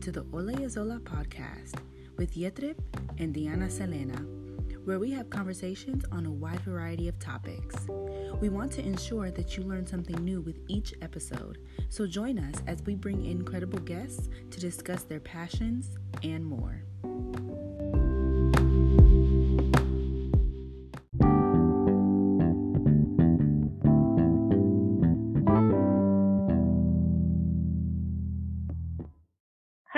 to 0.00 0.10
the 0.10 0.24
Ole 0.32 0.66
Zola 0.66 0.98
podcast 0.98 1.74
with 2.16 2.34
Yetrip 2.34 2.76
and 3.18 3.34
Diana 3.34 3.68
Selena, 3.68 4.16
where 4.86 4.98
we 4.98 5.10
have 5.10 5.28
conversations 5.28 6.06
on 6.10 6.24
a 6.24 6.30
wide 6.30 6.60
variety 6.60 7.06
of 7.06 7.18
topics. 7.18 7.76
We 8.40 8.48
want 8.48 8.72
to 8.72 8.82
ensure 8.82 9.30
that 9.30 9.58
you 9.58 9.62
learn 9.62 9.86
something 9.86 10.16
new 10.24 10.40
with 10.40 10.58
each 10.68 10.94
episode, 11.02 11.58
so 11.90 12.06
join 12.06 12.38
us 12.38 12.62
as 12.66 12.82
we 12.84 12.94
bring 12.94 13.26
in 13.26 13.32
incredible 13.32 13.80
guests 13.80 14.30
to 14.50 14.58
discuss 14.58 15.02
their 15.02 15.20
passions 15.20 15.90
and 16.22 16.46
more. 16.46 16.82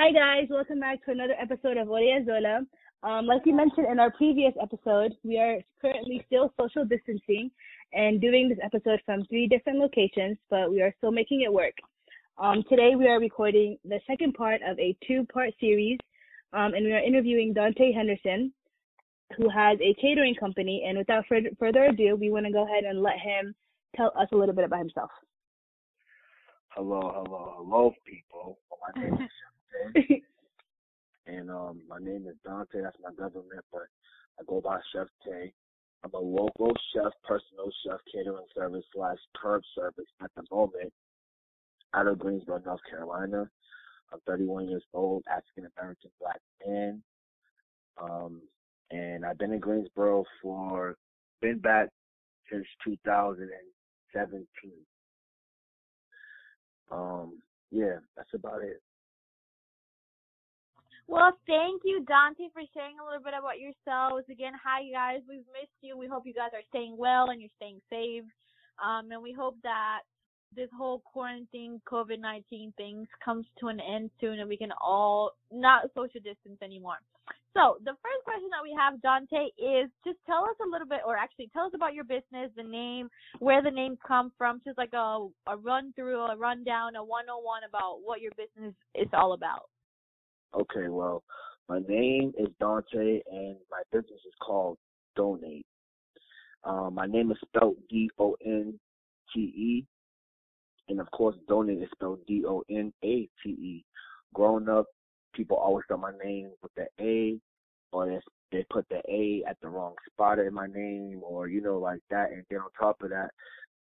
Hi 0.02 0.10
guys, 0.10 0.48
welcome 0.50 0.80
back 0.80 1.04
to 1.04 1.12
another 1.12 1.36
episode 1.40 1.76
of 1.76 1.88
Oria 1.88 2.24
Zola. 2.26 2.62
Um, 3.04 3.26
like 3.26 3.46
we 3.46 3.52
mentioned 3.52 3.86
in 3.88 4.00
our 4.00 4.10
previous 4.10 4.52
episode, 4.60 5.12
we 5.22 5.38
are 5.38 5.58
currently 5.80 6.24
still 6.26 6.52
social 6.60 6.84
distancing 6.84 7.52
and 7.92 8.20
doing 8.20 8.48
this 8.48 8.58
episode 8.64 9.00
from 9.06 9.24
three 9.26 9.46
different 9.46 9.78
locations, 9.78 10.38
but 10.50 10.72
we 10.72 10.82
are 10.82 10.92
still 10.98 11.12
making 11.12 11.42
it 11.42 11.52
work. 11.52 11.74
Um, 12.36 12.64
today 12.68 12.96
we 12.98 13.06
are 13.06 13.20
recording 13.20 13.78
the 13.84 14.00
second 14.08 14.34
part 14.34 14.60
of 14.68 14.76
a 14.80 14.96
two-part 15.06 15.50
series, 15.60 15.98
um, 16.52 16.74
and 16.74 16.84
we 16.84 16.92
are 16.94 16.98
interviewing 16.98 17.52
Dante 17.52 17.92
Henderson, 17.92 18.52
who 19.36 19.48
has 19.50 19.78
a 19.80 19.94
catering 20.02 20.34
company. 20.34 20.82
And 20.84 20.98
without 20.98 21.26
further, 21.28 21.50
further 21.60 21.84
ado, 21.84 22.16
we 22.16 22.28
want 22.28 22.46
to 22.46 22.52
go 22.52 22.64
ahead 22.64 22.82
and 22.82 23.04
let 23.04 23.20
him 23.20 23.54
tell 23.94 24.10
us 24.18 24.26
a 24.32 24.36
little 24.36 24.54
bit 24.56 24.64
about 24.64 24.80
himself. 24.80 25.10
Hello, 26.70 27.22
hello, 27.24 27.54
hello, 27.58 27.94
people. 28.04 28.58
My 28.96 29.00
name 29.00 29.14
is 29.14 29.30
and 31.26 31.50
um, 31.50 31.82
my 31.88 31.98
name 31.98 32.26
is 32.28 32.36
Dante. 32.44 32.82
That's 32.82 32.96
my 33.02 33.12
government, 33.12 33.64
but 33.72 33.82
I 34.40 34.44
go 34.46 34.60
by 34.60 34.78
Chef 34.92 35.08
Tay. 35.24 35.52
I'm 36.04 36.12
a 36.14 36.18
local 36.18 36.72
chef, 36.92 37.12
personal 37.22 37.70
chef, 37.84 38.00
catering 38.12 38.44
service 38.54 38.84
slash 38.94 39.18
curb 39.40 39.62
service 39.76 40.08
at 40.22 40.30
the 40.34 40.42
moment 40.50 40.92
out 41.94 42.06
of 42.06 42.18
Greensboro, 42.18 42.60
North 42.64 42.80
Carolina. 42.88 43.48
I'm 44.12 44.18
31 44.26 44.68
years 44.68 44.82
old, 44.92 45.22
African 45.30 45.70
American 45.78 46.10
black 46.20 46.40
man. 46.66 47.02
Um, 48.02 48.42
and 48.90 49.24
I've 49.24 49.38
been 49.38 49.52
in 49.52 49.60
Greensboro 49.60 50.24
for, 50.42 50.96
been 51.40 51.58
back 51.58 51.88
since 52.50 52.66
2017. 52.84 54.72
Um, 56.90 57.38
yeah, 57.70 57.96
that's 58.16 58.34
about 58.34 58.62
it. 58.62 58.82
Well, 61.12 61.36
thank 61.46 61.82
you, 61.84 62.00
Dante, 62.08 62.48
for 62.56 62.62
sharing 62.72 62.96
a 62.96 63.04
little 63.04 63.20
bit 63.20 63.36
about 63.36 63.60
yourselves. 63.60 64.24
Again, 64.32 64.56
hi 64.56 64.80
you 64.80 64.96
guys, 64.96 65.20
we've 65.28 65.44
missed 65.52 65.76
you. 65.82 65.92
We 65.92 66.08
hope 66.08 66.24
you 66.24 66.32
guys 66.32 66.56
are 66.56 66.64
staying 66.70 66.96
well 66.96 67.28
and 67.28 67.36
you're 67.38 67.52
staying 67.60 67.84
safe. 67.92 68.24
Um, 68.80 69.12
and 69.12 69.20
we 69.22 69.30
hope 69.36 69.60
that 69.62 70.08
this 70.56 70.70
whole 70.72 71.04
quarantine 71.04 71.82
COVID 71.84 72.18
nineteen 72.18 72.72
things 72.78 73.08
comes 73.22 73.44
to 73.60 73.68
an 73.68 73.78
end 73.78 74.08
soon 74.22 74.40
and 74.40 74.48
we 74.48 74.56
can 74.56 74.72
all 74.80 75.32
not 75.52 75.92
social 75.94 76.20
distance 76.24 76.56
anymore. 76.64 76.96
So 77.52 77.76
the 77.84 77.92
first 78.00 78.24
question 78.24 78.48
that 78.48 78.64
we 78.64 78.72
have, 78.72 78.96
Dante, 79.04 79.52
is 79.60 79.92
just 80.08 80.16
tell 80.24 80.48
us 80.48 80.56
a 80.64 80.70
little 80.72 80.88
bit, 80.88 81.04
or 81.04 81.18
actually 81.18 81.50
tell 81.52 81.66
us 81.68 81.72
about 81.74 81.92
your 81.92 82.04
business, 82.04 82.48
the 82.56 82.64
name, 82.64 83.10
where 83.38 83.62
the 83.62 83.70
name 83.70 83.98
come 84.00 84.32
from, 84.38 84.62
just 84.64 84.78
like 84.78 84.94
a 84.94 85.28
a 85.46 85.58
run 85.60 85.92
through, 85.92 86.24
a 86.24 86.36
rundown, 86.38 86.96
a 86.96 87.04
one 87.04 87.28
on 87.28 87.44
one 87.44 87.68
about 87.68 88.00
what 88.02 88.22
your 88.22 88.32
business 88.40 88.72
is 88.94 89.08
all 89.12 89.34
about. 89.34 89.68
Okay, 90.54 90.88
well, 90.88 91.22
my 91.68 91.80
name 91.88 92.32
is 92.38 92.48
Dante, 92.60 93.20
and 93.30 93.56
my 93.70 93.82
business 93.90 94.20
is 94.26 94.34
called 94.44 94.76
Donate. 95.16 95.64
Um, 96.64 96.94
my 96.94 97.06
name 97.06 97.30
is 97.32 97.38
spelled 97.46 97.76
D 97.88 98.10
O 98.18 98.36
N 98.44 98.78
T 99.34 99.40
E, 99.40 99.86
and 100.88 101.00
of 101.00 101.10
course, 101.10 101.36
Donate 101.48 101.82
is 101.82 101.88
spelled 101.94 102.20
D 102.26 102.44
O 102.46 102.62
N 102.68 102.92
A 103.02 103.28
T 103.42 103.48
E. 103.48 103.84
Growing 104.34 104.68
up, 104.68 104.86
people 105.34 105.56
always 105.56 105.84
spell 105.84 105.96
my 105.96 106.12
name 106.22 106.50
with 106.62 106.72
the 106.76 106.86
A, 107.00 107.38
or 107.92 108.20
they 108.50 108.64
put 108.70 108.86
the 108.90 109.00
A 109.08 109.42
at 109.48 109.56
the 109.62 109.68
wrong 109.68 109.94
spot 110.10 110.38
in 110.38 110.52
my 110.52 110.66
name, 110.66 111.22
or 111.24 111.48
you 111.48 111.62
know, 111.62 111.78
like 111.78 112.00
that. 112.10 112.30
And 112.30 112.44
then 112.50 112.60
on 112.60 112.68
top 112.78 113.02
of 113.02 113.10
that, 113.10 113.30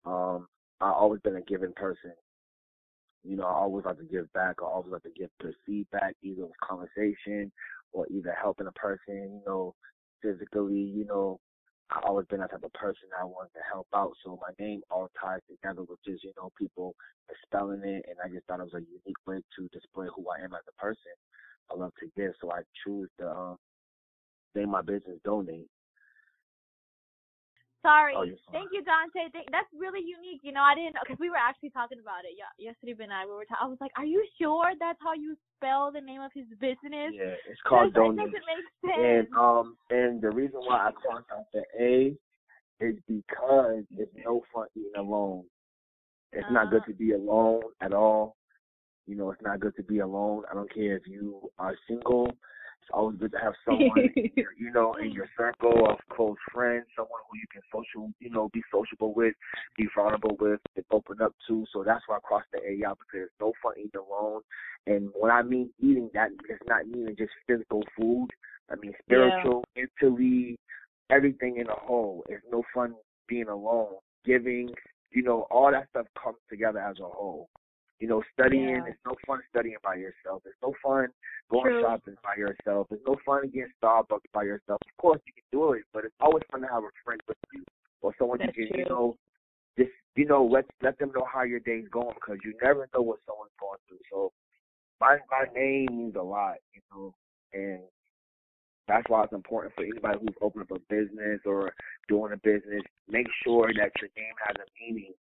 um, 0.05 0.49
I've 0.81 0.95
always 0.95 1.21
been 1.21 1.37
a 1.37 1.43
giving 1.43 1.73
person. 1.75 2.13
You 3.27 3.37
know, 3.37 3.45
I 3.45 3.53
always 3.53 3.85
like 3.85 3.99
to 3.99 4.05
give 4.05 4.33
back. 4.33 4.57
I 4.61 4.67
always 4.67 4.93
like 4.93 5.03
to 5.03 5.11
give 5.11 5.31
good 5.41 5.55
feedback, 5.67 6.15
either 6.23 6.47
with 6.47 6.61
conversation 6.63 7.51
or 7.93 8.07
either 8.11 8.35
helping 8.41 8.67
a 8.67 8.73
person, 8.73 9.41
you 9.41 9.43
know, 9.47 9.75
physically, 10.23 10.75
you 10.75 11.05
know. 11.05 11.41
I 11.91 12.01
always 12.05 12.27
been 12.27 12.41
that 12.41 12.51
type 12.51 12.65
of 12.65 12.73
person 12.73 13.09
that 13.13 13.29
wanted 13.29 13.53
to 13.55 13.61
help 13.73 13.87
out. 13.95 14.13
So 14.25 14.39
my 14.43 14.53
name 14.59 14.83
all 14.91 15.09
ties 15.21 15.41
together 15.49 15.83
with 15.83 16.01
just, 16.05 16.25
you 16.25 16.33
know, 16.37 16.51
people 16.59 16.95
spelling 17.45 17.83
it 17.85 18.05
and 18.09 18.17
I 18.25 18.29
just 18.29 18.47
thought 18.47 18.61
it 18.61 18.65
was 18.65 18.75
a 18.75 18.81
unique 18.81 19.23
way 19.27 19.39
to 19.57 19.69
display 19.69 20.09
who 20.15 20.27
I 20.29 20.45
am 20.45 20.53
as 20.55 20.67
a 20.69 20.81
person. 20.81 21.15
I 21.71 21.79
love 21.79 21.93
to 22.01 22.09
give, 22.17 22.33
so 22.41 22.51
I 22.53 22.63
choose 22.85 23.09
to 23.19 23.29
um 23.31 23.57
name 24.55 24.71
my 24.71 24.83
business 24.83 25.19
Donate. 25.25 25.69
Sorry. 27.87 28.15
Oh, 28.19 28.27
Thank 28.51 28.75
you, 28.75 28.83
Dante. 28.83 29.31
Thank, 29.31 29.47
that's 29.55 29.71
really 29.71 30.03
unique. 30.03 30.43
You 30.43 30.51
know, 30.51 30.67
I 30.67 30.75
didn't 30.75 30.99
because 30.99 31.21
we 31.23 31.31
were 31.31 31.39
actually 31.39 31.71
talking 31.71 32.03
about 32.03 32.27
it 32.27 32.35
yeah, 32.35 32.51
yesterday. 32.59 32.99
Ben 32.99 33.15
and 33.15 33.15
I 33.15 33.27
we 33.27 33.39
were. 33.39 33.47
Ta- 33.47 33.63
I 33.63 33.71
was 33.71 33.79
like, 33.81 33.95
"Are 33.97 34.05
you 34.05 34.27
sure 34.43 34.75
that's 34.75 34.99
how 34.99 35.15
you 35.15 35.37
spell 35.55 35.95
the 35.95 36.03
name 36.03 36.21
of 36.21 36.35
his 36.35 36.51
business?" 36.59 37.15
Yeah, 37.15 37.39
it's 37.47 37.63
called 37.63 37.95
That 37.95 38.03
Donate. 38.03 38.27
doesn't 38.27 38.47
make 38.51 38.67
sense. 38.83 38.99
And 38.99 39.27
um 39.39 39.77
and 39.91 40.21
the 40.21 40.31
reason 40.31 40.59
why 40.67 40.89
I 40.89 40.91
crossed 40.91 41.31
out 41.31 41.47
the 41.55 41.63
A 41.79 42.17
is 42.83 42.97
because 43.07 43.85
it's 43.97 44.13
no 44.19 44.43
fun 44.53 44.67
eating 44.75 44.99
alone. 44.99 45.45
It's 46.33 46.51
not 46.51 46.71
good 46.71 46.83
Uh-huh. 46.83 46.93
to 46.93 46.99
be 46.99 47.13
alone 47.13 47.63
at 47.81 47.93
all. 47.93 48.37
You 49.07 49.15
know, 49.15 49.31
it's 49.31 49.43
not 49.43 49.61
good 49.61 49.77
to 49.77 49.85
be 49.85 50.01
alone. 50.01 50.43
I 50.51 50.55
don't 50.55 50.73
care 50.75 50.97
if 50.97 51.07
you 51.07 51.49
are 51.59 51.77
single. 51.87 52.37
It's 52.87 52.95
always 52.95 53.19
good 53.19 53.33
to 53.33 53.39
have 53.39 53.55
someone, 53.65 53.99
in 54.15 54.31
your, 54.37 54.53
you 54.57 54.71
know, 54.71 54.95
in 54.95 55.11
your 55.11 55.29
circle 55.37 55.91
of 55.91 55.99
close 56.09 56.37
friends, 56.55 56.87
someone 56.95 57.21
who 57.29 57.39
you 57.39 57.47
can 57.53 57.63
social, 57.73 58.13
you 58.21 58.31
know, 58.31 58.49
be 58.53 58.63
sociable 58.71 59.13
with, 59.13 59.35
be 59.77 59.89
vulnerable 59.95 60.37
with, 60.39 60.61
and 60.77 60.85
open 60.93 61.21
up 61.21 61.35
to. 61.49 61.67
So 61.73 61.83
that's 61.83 62.05
why 62.07 62.17
I 62.17 62.21
crossed 62.21 62.47
the 62.53 62.61
A 62.61 62.89
out 62.89 62.99
because 63.01 63.27
it's 63.27 63.41
no 63.41 63.53
fun 63.61 63.73
eating 63.77 64.01
alone. 64.09 64.43
And 64.87 65.11
when 65.19 65.33
I 65.33 65.43
mean 65.43 65.71
eating, 65.81 66.11
that 66.15 66.29
it's 66.49 66.63
not 66.69 66.87
meaning 66.87 67.17
just 67.19 67.33
physical 67.49 67.83
food. 67.99 68.29
I 68.71 68.77
mean 68.77 68.93
spiritual, 69.03 69.65
mentally, 69.77 70.57
everything 71.11 71.57
in 71.59 71.67
a 71.69 71.75
whole. 71.75 72.25
It's 72.29 72.45
no 72.53 72.63
fun 72.73 72.95
being 73.29 73.49
alone. 73.49 73.95
Giving, 74.25 74.71
you 75.11 75.25
know, 75.25 75.49
all 75.51 75.73
that 75.73 75.89
stuff 75.91 76.07
comes 76.23 76.39
together 76.49 76.79
as 76.79 77.01
a 77.01 77.09
whole. 77.09 77.49
You 77.99 78.09
know, 78.09 78.23
studying, 78.33 78.69
Yeah. 78.69 78.87
it's 78.87 79.05
no 79.07 79.17
fun 79.27 79.43
studying 79.49 79.79
by 79.83 79.95
yourself. 79.95 80.43
It's 80.45 80.61
no 80.63 80.75
fun 80.83 81.09
going 81.49 81.65
True. 81.65 81.83
shopping 81.83 82.17
by 82.23 82.37
yourself. 82.37 82.89
It's 82.91 83.03
no 83.07 83.17
fun 83.25 83.49
getting 83.49 83.73
Starbucks 83.83 84.31
by 84.33 84.43
yourself. 84.43 84.81
Of 84.87 84.97
course, 84.99 85.21
you 85.27 85.33
can 85.33 85.45
do 85.51 85.73
it, 85.73 85.85
but 85.93 86.05
it's 86.05 86.15
always 86.21 86.43
fun 86.51 86.61
to 86.61 86.69
have 86.69 86.85
a 86.85 86.91
friend 87.05 87.21
with 87.27 87.39
you 87.53 87.65
or 88.03 88.15
someone 88.19 88.39
That's 88.39 88.57
you 88.57 88.69
can, 88.69 88.81
you 88.81 88.85
know, 88.85 89.17
just 89.79 89.91
you 90.15 90.27
know, 90.27 90.45
let 90.45 90.67
let 90.83 90.99
them 90.99 91.13
know 91.15 91.25
how 91.25 91.43
your 91.43 91.61
day's 91.61 91.89
going 91.89 92.15
because 92.15 92.39
you 92.45 92.55
never 92.63 92.89
know 92.95 93.03
what 93.03 93.21
someone's 93.27 93.53
going 93.59 93.79
through. 93.89 93.99
So 94.11 94.33
my 95.01 95.19
my 95.31 95.47
name 95.55 95.89
means 95.91 96.17
a 96.17 96.23
lot, 96.23 96.57
you 96.75 96.83
know, 96.93 97.15
and 97.53 97.81
that's 98.89 99.09
why 99.09 99.25
it's 99.25 99.33
important 99.33 99.75
for 99.75 99.85
anybody 99.85 100.19
who's 100.21 100.37
opening 100.41 100.67
up 100.71 100.77
a 100.77 100.95
business 100.95 101.41
or 101.45 101.73
doing 102.09 102.33
a 102.33 102.37
business, 102.37 102.83
make 103.09 103.27
sure 103.43 103.69
that 103.69 103.91
your 104.01 104.11
name 104.17 104.35
has 104.47 104.57
a 104.57 104.69
meaning 104.81 105.13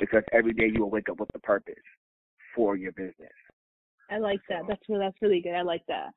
because 0.00 0.22
every 0.32 0.52
day 0.52 0.70
you 0.72 0.82
will 0.82 0.90
wake 0.90 1.08
up 1.10 1.20
with 1.20 1.28
a 1.34 1.38
purpose 1.38 1.74
for 2.54 2.76
your 2.76 2.92
business. 2.92 3.32
I 4.10 4.18
like 4.18 4.40
that. 4.48 4.62
That's 4.68 4.82
really, 4.88 5.04
that's 5.04 5.22
really 5.22 5.40
good. 5.40 5.54
I 5.54 5.62
like 5.62 5.82
that. 5.88 6.10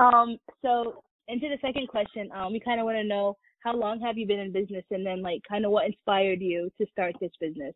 Um, 0.00 0.36
so 0.62 1.02
into 1.28 1.48
the 1.48 1.58
second 1.60 1.88
question, 1.88 2.30
um, 2.34 2.52
we 2.52 2.60
kind 2.60 2.80
of 2.80 2.84
want 2.84 2.98
to 2.98 3.04
know 3.04 3.36
how 3.60 3.74
long 3.74 4.00
have 4.00 4.16
you 4.16 4.26
been 4.26 4.38
in 4.38 4.52
business, 4.52 4.84
and 4.90 5.04
then 5.04 5.22
like 5.22 5.40
kind 5.48 5.64
of 5.64 5.70
what 5.70 5.86
inspired 5.86 6.40
you 6.40 6.70
to 6.78 6.86
start 6.92 7.14
this 7.20 7.32
business. 7.40 7.74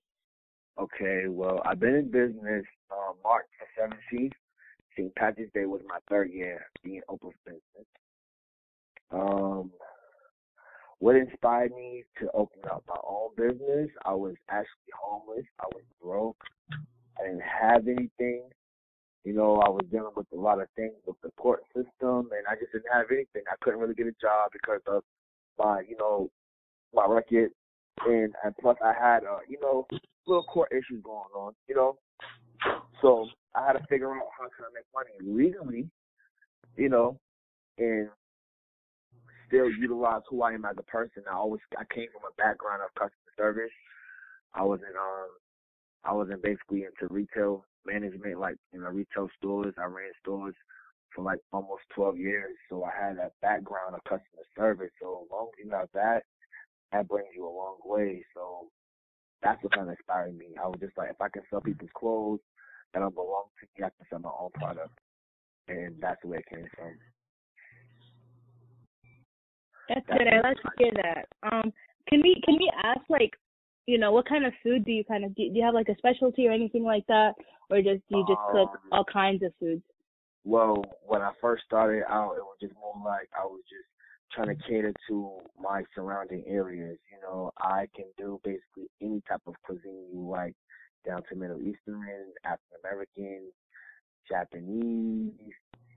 Okay, 0.81 1.25
well, 1.29 1.61
I've 1.67 1.81
been 1.81 1.95
in 1.95 2.11
business 2.11 2.65
uh, 2.91 3.13
March 3.23 3.45
the 3.61 4.17
17th. 4.19 4.33
St. 4.97 5.15
Patrick's 5.17 5.53
Day 5.53 5.65
was 5.65 5.81
my 5.87 5.99
third 6.09 6.31
year 6.31 6.67
being 6.85 7.01
open 7.09 7.31
for 7.45 7.53
business. 7.53 7.87
Um, 9.11 9.71
what 10.99 11.17
inspired 11.17 11.73
me 11.73 12.05
to 12.21 12.31
open 12.33 12.61
up 12.71 12.85
my 12.89 12.97
own 13.07 13.31
business? 13.37 13.91
I 14.05 14.15
was 14.15 14.35
actually 14.49 14.93
homeless. 14.99 15.45
I 15.61 15.65
was 15.75 15.83
broke. 16.01 16.37
I 17.19 17.25
didn't 17.25 17.43
have 17.43 17.87
anything. 17.87 18.43
You 19.25 19.35
know, 19.35 19.61
I 19.61 19.69
was 19.69 19.85
dealing 19.91 20.13
with 20.17 20.27
a 20.33 20.37
lot 20.37 20.61
of 20.61 20.69
things 20.75 20.95
with 21.07 21.17
the 21.23 21.31
court 21.39 21.61
system, 21.75 22.31
and 22.33 22.47
I 22.49 22.55
just 22.59 22.73
didn't 22.73 22.93
have 22.93 23.07
anything. 23.11 23.43
I 23.51 23.55
couldn't 23.61 23.79
really 23.79 23.95
get 23.95 24.07
a 24.07 24.15
job 24.21 24.51
because 24.53 24.81
of 24.87 25.05
my, 25.59 25.83
you 25.89 25.97
know, 25.97 26.29
my 26.93 27.07
record, 27.07 27.51
and 28.07 28.35
and 28.45 28.57
plus 28.61 28.77
I 28.85 28.93
had, 28.93 29.25
uh, 29.25 29.39
you 29.49 29.61
know, 29.61 29.87
little 30.27 30.43
court 30.45 30.73
issues 30.73 31.03
going 31.05 31.31
on. 31.35 31.53
You 31.69 31.77
know, 31.77 31.99
so 33.01 33.29
I 33.55 33.67
had 33.67 33.75
to 33.75 33.87
figure 33.89 34.11
out 34.11 34.27
how 34.37 34.49
can 34.57 34.67
I 34.67 34.75
make 34.75 34.87
money 34.95 35.39
legally, 35.39 35.89
you 36.77 36.89
know, 36.89 37.19
and 37.79 38.09
still 39.47 39.71
utilize 39.71 40.23
who 40.29 40.43
I 40.43 40.53
am 40.53 40.65
as 40.65 40.77
a 40.79 40.83
person. 40.83 41.23
I 41.31 41.35
always 41.35 41.61
I 41.79 41.85
came 41.95 42.09
from 42.13 42.31
a 42.31 42.35
background 42.43 42.83
of 42.83 42.95
customer 42.95 43.33
service. 43.37 43.73
I 44.55 44.63
was 44.63 44.81
in 44.81 44.97
um 44.97 45.29
I 46.05 46.13
was 46.13 46.29
in 46.31 46.41
basically 46.41 46.85
into 46.85 47.13
retail 47.13 47.65
management, 47.87 48.39
like 48.39 48.57
you 48.73 48.81
know 48.81 48.89
retail 48.89 49.29
stores. 49.39 49.75
I 49.79 49.85
ran 49.85 50.13
stores 50.21 50.55
for 51.15 51.23
like 51.25 51.39
almost 51.53 51.83
12 51.95 52.19
years, 52.19 52.57
so 52.69 52.85
I 52.85 52.91
had 52.91 53.19
that 53.19 53.33
background 53.43 53.95
of 53.95 54.05
customer 54.05 54.45
service. 54.57 54.91
So 55.01 55.23
as 55.25 55.31
long 55.31 55.49
as 55.53 55.65
you 55.65 55.71
have 55.71 55.89
that, 55.95 56.23
that 56.93 57.09
brings 57.09 57.29
you 57.35 57.47
a 57.47 57.51
long 57.51 57.77
way. 57.85 58.25
So 58.35 58.69
that's 59.43 59.63
what 59.63 59.75
kind 59.75 59.89
of 59.89 59.97
inspired 59.97 60.37
me. 60.37 60.55
I 60.61 60.67
was 60.67 60.79
just 60.81 60.97
like, 60.97 61.11
if 61.11 61.21
I 61.21 61.29
can 61.29 61.43
sell 61.51 61.61
people's 61.61 61.91
clothes 61.95 62.41
that 62.95 63.01
don't 63.01 63.15
belong 63.15 63.45
to 63.61 63.67
me, 63.67 63.87
I 63.87 63.91
can 63.91 64.07
sell 64.09 64.21
my 64.21 64.31
own 64.39 64.51
product, 64.55 64.99
and 65.69 65.97
that's 66.01 66.21
the 66.23 66.29
way 66.29 66.39
it 66.39 66.47
came 66.49 66.67
from. 66.77 66.95
That's, 69.89 70.01
that's 70.09 70.19
good. 70.19 70.29
I 70.29 70.41
like 70.49 70.57
to 70.63 70.71
hear 70.79 70.93
that. 71.03 71.27
Um, 71.43 71.73
can 72.09 72.23
we 72.23 72.41
can 72.45 72.57
we 72.57 72.71
ask 72.85 73.01
like, 73.09 73.33
you 73.87 73.99
know, 73.99 74.13
what 74.13 74.29
kind 74.29 74.47
of 74.47 74.53
food 74.63 74.85
do 74.85 74.93
you 74.93 75.05
kind 75.05 75.25
of 75.25 75.35
do? 75.35 75.49
Do 75.49 75.57
you 75.57 75.65
have 75.65 75.75
like 75.75 75.89
a 75.89 75.97
specialty 75.97 76.47
or 76.47 76.53
anything 76.53 76.85
like 76.85 77.07
that, 77.09 77.33
or 77.71 77.79
just 77.79 78.03
do 78.09 78.19
you 78.19 78.25
just 78.29 78.39
um, 78.49 78.53
cook 78.53 78.81
all 78.93 79.05
kinds 79.05 79.43
of 79.43 79.53
foods? 79.59 79.83
Well, 80.45 80.85
when 81.07 81.23
I 81.23 81.33
first 81.41 81.65
started 81.65 82.05
out, 82.09 82.35
it 82.37 82.43
was 82.43 82.57
just 82.61 82.75
more 82.75 82.95
like 83.05 83.29
I 83.39 83.45
was 83.45 83.63
just 83.69 83.87
trying 84.33 84.57
to 84.57 84.63
cater 84.65 84.93
to 85.09 85.31
my 85.61 85.83
surrounding 85.95 86.45
areas. 86.47 86.99
You 87.11 87.21
know, 87.23 87.53
I 87.59 87.87
can 87.95 88.07
do 88.19 88.41
basically 88.45 88.89
any 89.01 89.23
type 89.29 89.43
of 89.47 89.55
cuisine 89.63 90.07
you 90.13 90.29
like, 90.29 90.55
down 91.07 91.23
to 91.29 91.37
Middle 91.37 91.61
Eastern, 91.61 92.07
African 92.45 92.79
American, 92.85 93.41
Japanese, 94.29 95.33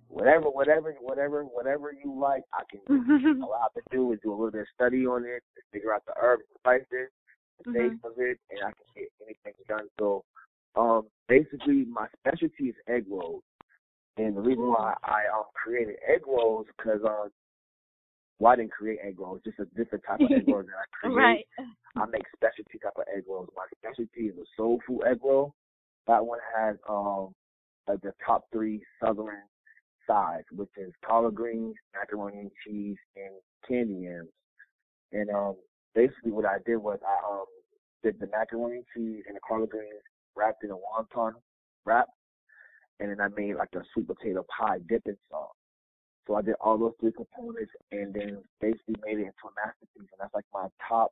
whatever, 0.08 0.50
whatever, 0.50 0.96
whatever, 1.00 1.44
whatever 1.44 1.94
you 1.94 2.18
like, 2.20 2.44
I 2.54 2.64
can 2.70 2.82
do. 2.88 3.44
All 3.44 3.54
I 3.54 3.64
have 3.64 3.74
to 3.74 3.82
do 3.92 4.12
is 4.14 4.20
do 4.24 4.32
a 4.32 4.36
little 4.36 4.52
bit 4.52 4.62
of 4.62 4.68
study 4.74 5.06
on 5.06 5.26
it, 5.26 5.44
figure 5.72 5.94
out 5.94 6.04
the 6.06 6.14
herbs, 6.20 6.44
spices, 6.60 7.10
the 7.64 7.72
mm-hmm. 7.72 8.08
of 8.08 8.14
it, 8.18 8.38
and 8.52 8.60
I 8.62 8.72
can 8.72 8.88
get 8.96 9.12
anything 9.22 9.54
done. 9.68 9.88
So, 10.00 10.24
um, 10.76 11.04
basically, 11.28 11.86
my 11.86 12.08
specialty 12.20 12.66
is 12.66 12.76
egg 12.88 13.06
rolls. 13.10 13.44
And 14.18 14.38
the 14.38 14.42
reason 14.42 14.68
why 14.68 14.94
I 15.04 15.24
um 15.34 15.46
created 15.54 15.96
egg 16.08 16.22
rolls 16.26 16.68
because 16.78 17.02
um 17.04 17.30
well, 18.40 18.52
I 18.52 18.56
didn't 18.58 18.72
create 18.72 19.00
egg 19.04 19.20
rolls, 19.20 19.42
just 19.46 19.60
a 19.60 19.66
different 19.78 20.04
type 20.06 20.20
of 20.20 20.32
egg 20.32 20.44
rolls 20.48 20.66
that 20.66 20.76
I 20.76 20.86
create. 21.00 21.16
right. 21.16 21.46
I 21.98 22.06
make 22.08 22.24
specialty 22.36 22.78
type 22.80 22.94
of 22.98 23.06
egg 23.16 23.24
rolls. 23.30 23.50
My 23.56 23.64
specialty 23.80 24.28
is 24.28 24.38
a 24.38 24.46
soul 24.58 24.82
food 24.86 25.02
egg 25.10 25.20
roll. 25.24 25.54
That 26.08 26.26
one 26.26 26.40
has 26.56 26.76
um 26.90 27.34
like 27.88 28.02
the 28.02 28.14
top 28.26 28.46
three 28.52 28.82
southern 29.02 29.44
sides, 30.08 30.46
which 30.52 30.70
is 30.78 30.94
collard 31.06 31.36
greens, 31.36 31.76
macaroni 31.94 32.40
and 32.40 32.52
cheese, 32.66 32.98
and 33.16 33.36
candy 33.68 34.06
yams. 34.06 34.30
And 35.12 35.30
um 35.30 35.56
basically 35.96 36.32
what 36.32 36.46
I 36.46 36.58
did 36.66 36.78
was 36.78 37.00
I 37.02 37.34
um 37.34 37.46
did 38.04 38.20
the 38.20 38.28
macaroni 38.28 38.76
and 38.78 38.86
cheese 38.94 39.24
and 39.28 39.36
the 39.36 39.40
collard 39.48 39.70
greens 39.70 40.04
wrapped 40.36 40.64
in 40.64 40.70
a 40.70 40.76
wonton 40.76 41.32
wrap 41.86 42.08
and 43.00 43.10
then 43.10 43.20
I 43.20 43.28
made 43.36 43.56
like 43.56 43.70
a 43.76 43.82
sweet 43.94 44.08
potato 44.08 44.46
pie 44.58 44.78
dipping 44.88 45.18
sauce. 45.30 45.56
So 46.28 46.36
I 46.36 46.42
did 46.42 46.56
all 46.62 46.78
those 46.78 46.94
three 47.00 47.12
components 47.12 47.72
and 47.92 48.14
then 48.14 48.38
basically 48.62 48.96
made 49.06 49.20
it 49.20 49.28
into 49.28 49.46
a 49.46 49.54
masterpiece. 49.56 50.10
And 50.12 50.20
that's 50.20 50.34
like 50.34 50.46
my 50.54 50.68
top, 50.88 51.12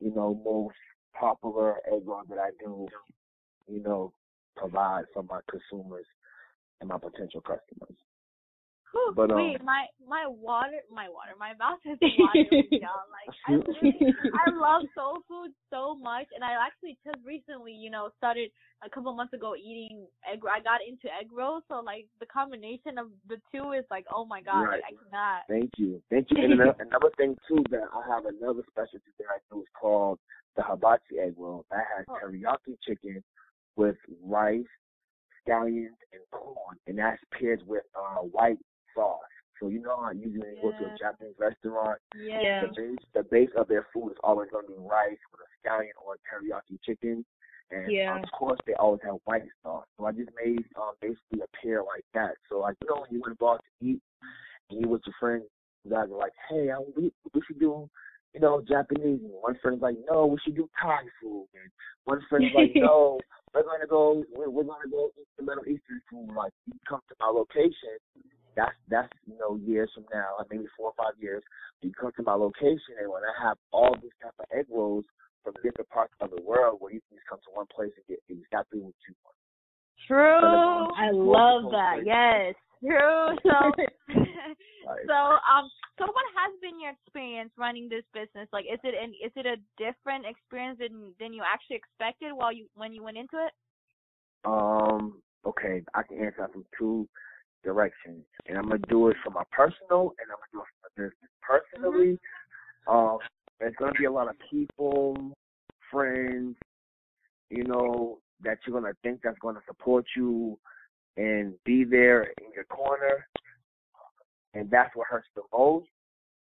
you 0.00 0.14
know, 0.14 0.40
most 0.44 0.76
popular 1.18 1.76
egg 1.92 2.02
roll 2.06 2.22
that 2.28 2.38
I 2.38 2.50
do, 2.62 2.86
you 3.68 3.82
know, 3.82 4.12
provide 4.56 5.04
for 5.12 5.24
my 5.24 5.40
consumers 5.50 6.06
and 6.80 6.88
my 6.88 6.98
potential 6.98 7.40
customers. 7.40 7.98
Whew, 8.94 9.12
but, 9.16 9.30
um, 9.30 9.36
wait, 9.36 9.62
my 9.62 9.86
my 10.06 10.24
water, 10.26 10.78
my 10.90 11.08
water, 11.10 11.34
my 11.38 11.52
mouth 11.58 11.82
is 11.84 11.98
watering. 12.18 12.70
Like 12.70 13.34
I, 13.46 14.46
I 14.46 14.54
love 14.54 14.86
soul 14.94 15.18
food 15.28 15.50
so 15.70 15.96
much, 15.96 16.26
and 16.34 16.44
I 16.44 16.54
actually 16.54 16.96
just 17.04 17.18
recently, 17.26 17.72
you 17.72 17.90
know, 17.90 18.10
started 18.16 18.50
a 18.84 18.90
couple 18.90 19.12
months 19.14 19.34
ago 19.34 19.54
eating 19.56 20.06
egg. 20.30 20.40
I 20.46 20.62
got 20.62 20.80
into 20.86 21.08
egg 21.10 21.28
rolls, 21.32 21.64
so 21.68 21.80
like 21.80 22.06
the 22.20 22.26
combination 22.26 22.96
of 22.98 23.08
the 23.28 23.36
two 23.52 23.72
is 23.72 23.84
like, 23.90 24.06
oh 24.14 24.24
my 24.24 24.40
god, 24.40 24.62
right. 24.62 24.80
like, 24.80 24.94
I 24.94 25.10
cannot. 25.10 25.42
Thank 25.48 25.70
you, 25.76 26.00
thank 26.10 26.28
you. 26.30 26.38
And 26.44 26.52
another, 26.52 26.76
another 26.78 27.10
thing 27.16 27.36
too 27.48 27.64
that 27.70 27.88
I 27.92 28.14
have 28.14 28.26
another 28.26 28.62
specialty 28.70 29.10
that 29.18 29.26
I 29.28 29.38
do 29.50 29.62
is 29.62 29.68
called 29.80 30.18
the 30.56 30.62
hibachi 30.62 31.18
egg 31.20 31.34
roll. 31.36 31.64
That 31.70 31.84
has 31.96 32.06
oh. 32.08 32.18
teriyaki 32.22 32.76
chicken 32.86 33.24
with 33.76 33.96
rice, 34.22 34.62
scallions, 35.42 35.98
and 36.12 36.22
corn, 36.30 36.76
and 36.86 36.98
that's 36.98 37.20
paired 37.32 37.62
with 37.66 37.82
uh, 37.96 38.20
white 38.20 38.58
sauce. 38.94 39.20
So 39.60 39.68
you 39.68 39.80
know 39.80 39.96
how 40.02 40.10
usually 40.10 40.56
you 40.56 40.62
go 40.62 40.72
to 40.72 40.84
a 40.84 40.96
Japanese 40.98 41.34
restaurant, 41.38 41.98
yeah. 42.16 42.62
the 42.66 42.72
base 42.74 42.98
the 43.14 43.22
base 43.22 43.50
of 43.56 43.68
their 43.68 43.86
food 43.94 44.10
is 44.10 44.18
always 44.24 44.50
going 44.50 44.66
to 44.66 44.72
be 44.72 44.78
rice 44.78 45.20
with 45.30 45.40
a 45.40 45.50
scallion 45.62 45.94
or 46.04 46.14
a 46.14 46.20
teriyaki 46.26 46.78
chicken, 46.84 47.24
and 47.70 47.90
yeah. 47.90 48.18
of 48.18 48.24
course 48.36 48.58
they 48.66 48.74
always 48.74 49.00
have 49.04 49.16
white 49.24 49.42
sauce. 49.62 49.86
So 49.96 50.06
I 50.06 50.12
just 50.12 50.30
made 50.44 50.64
um, 50.76 50.94
basically 51.00 51.40
a 51.42 51.48
pair 51.62 51.82
like 51.82 52.04
that. 52.14 52.34
So 52.50 52.58
like 52.58 52.76
you 52.82 52.88
know 52.88 53.02
when 53.02 53.10
you 53.12 53.20
went 53.22 53.34
abroad 53.34 53.60
to 53.60 53.86
eat 53.86 54.02
and 54.70 54.80
you 54.80 54.88
with 54.88 55.02
your 55.06 55.14
friends, 55.20 55.44
you 55.84 55.92
guys 55.92 56.10
are 56.10 56.18
like, 56.18 56.34
hey, 56.50 56.70
I, 56.70 56.78
we 56.96 57.12
we 57.32 57.40
should 57.46 57.60
do 57.60 57.88
you 58.34 58.40
know, 58.40 58.62
Japanese. 58.68 59.20
And 59.22 59.30
one 59.30 59.56
friend's 59.62 59.80
like, 59.80 59.96
no, 60.10 60.26
we 60.26 60.38
should 60.44 60.56
do 60.56 60.68
Thai 60.80 60.98
food. 61.22 61.46
And 61.54 61.70
one 62.04 62.20
friend's 62.28 62.52
like, 62.54 62.72
no, 62.74 63.20
we're 63.54 63.62
gonna 63.62 63.86
go, 63.88 64.24
we're, 64.34 64.50
we're 64.50 64.64
gonna 64.64 64.90
go 64.90 65.10
eat 65.18 65.28
the 65.38 65.44
Middle 65.44 65.62
Eastern 65.62 66.02
food. 66.10 66.34
Like, 66.36 66.52
you 66.66 66.74
come 66.88 67.00
to 67.08 67.14
my 67.20 67.30
location, 67.30 67.96
that's 68.56 68.76
that's 68.88 69.12
you 69.26 69.36
know 69.38 69.56
years 69.56 69.90
from 69.94 70.04
now, 70.12 70.38
like 70.38 70.50
maybe 70.50 70.66
four 70.76 70.92
or 70.92 70.96
five 70.96 71.14
years. 71.20 71.42
You 71.82 71.92
come 71.92 72.12
to 72.16 72.22
my 72.22 72.34
location, 72.34 72.96
and 73.00 73.10
when 73.10 73.22
I 73.22 73.48
have 73.48 73.58
all 73.72 73.96
these 74.00 74.14
type 74.22 74.34
of 74.38 74.46
egg 74.56 74.66
rolls 74.70 75.04
from 75.42 75.54
different 75.62 75.90
parts 75.90 76.14
of 76.20 76.30
the 76.30 76.40
world, 76.42 76.78
where 76.80 76.92
you 76.92 77.00
can 77.08 77.18
just 77.18 77.28
come 77.28 77.38
to 77.44 77.52
one 77.52 77.66
place 77.68 77.92
and 77.96 78.06
get 78.08 78.20
exactly 78.28 78.80
what 78.80 78.96
you 79.06 79.14
want. 79.24 79.36
True. 80.06 80.88
I 80.96 81.10
love 81.12 81.70
that. 81.72 82.04
Yes. 82.04 82.54
True. 82.80 83.36
So, 84.04 84.12
so 85.08 85.14
um, 85.14 85.70
so 85.96 86.04
what 86.04 86.26
has 86.36 86.52
been 86.60 86.78
your 86.78 86.92
experience 86.92 87.50
running 87.56 87.88
this 87.88 88.04
business? 88.12 88.48
Like, 88.52 88.66
is 88.70 88.78
it 88.84 88.94
an 88.94 89.14
is 89.24 89.32
it 89.34 89.46
a 89.46 89.56
different 89.80 90.26
experience 90.26 90.78
than 90.78 91.14
than 91.18 91.32
you 91.32 91.42
actually 91.42 91.76
expected 91.76 92.32
while 92.34 92.52
you 92.52 92.66
when 92.74 92.92
you 92.92 93.02
went 93.02 93.16
into 93.16 93.36
it? 93.36 93.52
Um. 94.44 95.22
Okay, 95.46 95.82
I 95.94 96.02
can 96.02 96.18
answer 96.18 96.36
that 96.40 96.52
from 96.52 96.64
two 96.78 97.08
direction. 97.64 98.22
And 98.46 98.58
I'm 98.58 98.68
gonna 98.68 98.78
do 98.88 99.08
it 99.08 99.16
for 99.24 99.30
my 99.30 99.42
personal 99.50 100.14
and 100.18 100.30
I'm 100.30 100.38
gonna 100.38 100.52
do 100.52 100.60
it 100.60 100.66
for 100.70 100.82
my 100.82 101.04
business. 101.04 101.30
Personally, 101.42 102.18
mm-hmm. 102.88 102.96
um, 102.96 103.18
there's 103.58 103.74
gonna 103.78 103.92
be 103.98 104.04
a 104.04 104.12
lot 104.12 104.28
of 104.28 104.36
people, 104.50 105.16
friends, 105.90 106.56
you 107.50 107.64
know, 107.64 108.18
that 108.42 108.58
you're 108.66 108.80
gonna 108.80 108.94
think 109.02 109.20
that's 109.22 109.38
gonna 109.40 109.62
support 109.66 110.04
you 110.16 110.58
and 111.16 111.54
be 111.64 111.84
there 111.84 112.24
in 112.42 112.52
your 112.54 112.64
corner. 112.64 113.26
And 114.54 114.70
that's 114.70 114.94
what 114.94 115.08
hurts 115.08 115.28
the 115.34 115.42
most. 115.52 115.88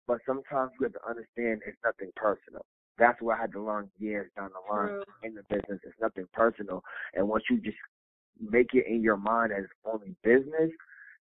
But 0.07 0.19
sometimes 0.27 0.73
you 0.79 0.85
have 0.85 0.93
to 0.95 1.09
understand 1.09 1.61
it's 1.67 1.79
nothing 1.85 2.11
personal. 2.17 2.65
That's 2.99 3.21
what 3.23 3.39
I 3.39 3.43
had 3.43 3.53
to 3.53 3.63
learn 3.63 3.91
years 3.99 4.31
down 4.37 4.51
the 4.51 4.75
line 4.75 4.89
True. 4.89 5.05
in 5.23 5.35
the 5.35 5.43
business. 5.49 5.81
It's 5.85 6.01
nothing 6.01 6.27
personal. 6.33 6.83
And 7.15 7.29
once 7.29 7.45
you 7.49 7.59
just 7.59 7.77
make 8.41 8.75
it 8.75 8.87
in 8.87 9.03
your 9.03 9.17
mind 9.17 9.53
as 9.53 9.65
only 9.85 10.15
business, 10.25 10.71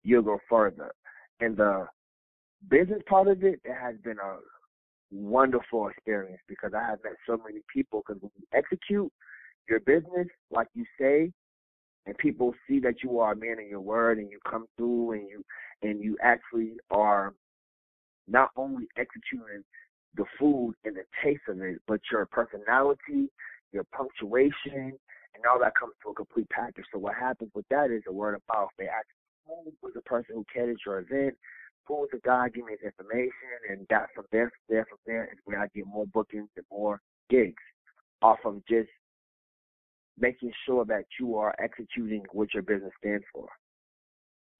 you'll 0.07 0.23
go 0.23 0.39
further. 0.49 0.93
And 1.41 1.57
the 1.57 1.87
business 2.71 3.03
part 3.09 3.29
of 3.29 3.43
it, 3.43 3.61
it 3.65 3.75
has 3.75 3.97
been 4.05 4.19
a 4.19 4.39
wonderful 5.11 5.89
experience 5.89 6.41
because 6.49 6.73
I 6.75 6.83
have 6.83 6.99
met 7.05 7.15
so 7.27 7.37
many 7.45 7.61
people. 7.73 8.03
Because 8.07 8.23
when 8.23 8.31
you 8.37 8.47
execute 8.55 9.13
your 9.69 9.81
business 9.81 10.29
like 10.51 10.69
you 10.75 10.85
say, 10.99 11.33
and 12.07 12.17
people 12.19 12.55
see 12.69 12.79
that 12.81 13.03
you 13.03 13.19
are 13.19 13.33
a 13.33 13.37
man 13.37 13.59
of 13.59 13.69
your 13.69 13.81
word, 13.81 14.19
and 14.19 14.31
you 14.31 14.39
come 14.49 14.67
through, 14.77 15.13
and 15.13 15.29
you 15.29 15.45
and 15.83 16.03
you 16.03 16.17
actually 16.23 16.75
are 16.91 17.35
not 18.29 18.51
only 18.57 18.87
executing 18.97 19.65
the 20.17 20.25
food 20.39 20.75
and 20.85 20.97
the 20.97 21.03
taste 21.23 21.43
of 21.49 21.61
it, 21.61 21.79
but 21.87 22.01
your 22.11 22.27
personality, 22.27 23.29
your 23.73 23.85
punctuation, 23.93 24.93
and 25.35 25.45
all 25.51 25.59
that 25.59 25.73
comes 25.79 25.93
to 26.03 26.11
a 26.11 26.15
complete 26.15 26.49
package. 26.49 26.85
So 26.93 26.99
what 26.99 27.15
happens 27.15 27.51
with 27.55 27.67
that 27.71 27.91
is 27.91 28.03
a 28.09 28.13
word 28.13 28.35
of 28.35 28.43
mouth. 28.53 28.71
They 28.79 28.87
actually 28.87 29.16
who 29.47 29.73
was 29.83 29.95
the 29.95 30.03
person 30.03 30.35
who 30.35 30.45
catered 30.53 30.79
your 30.85 30.99
event, 30.99 31.35
who 31.87 31.95
was 31.95 32.09
the 32.13 32.21
guy 32.25 32.49
giving 32.49 32.67
me 32.67 32.73
his 32.73 32.93
information, 32.93 33.31
and 33.71 33.87
that 33.91 34.09
from 34.15 34.25
there, 34.33 34.51
from 34.51 34.75
there, 34.75 34.87
from 34.89 34.99
there 35.07 35.25
is 35.33 35.39
where 35.45 35.61
I 35.61 35.69
get 35.75 35.87
more 35.87 36.07
bookings 36.07 36.49
and 36.57 36.67
more 36.71 37.01
gigs 37.31 37.63
off 38.23 38.39
of 38.45 38.63
just 38.69 38.91
making 40.19 40.53
sure 40.65 40.85
that 40.87 41.05
you 41.21 41.37
are 41.37 41.55
executing 41.59 42.25
what 42.33 42.55
your 42.55 42.63
business 42.63 42.93
stands 42.99 43.25
for. 43.33 43.49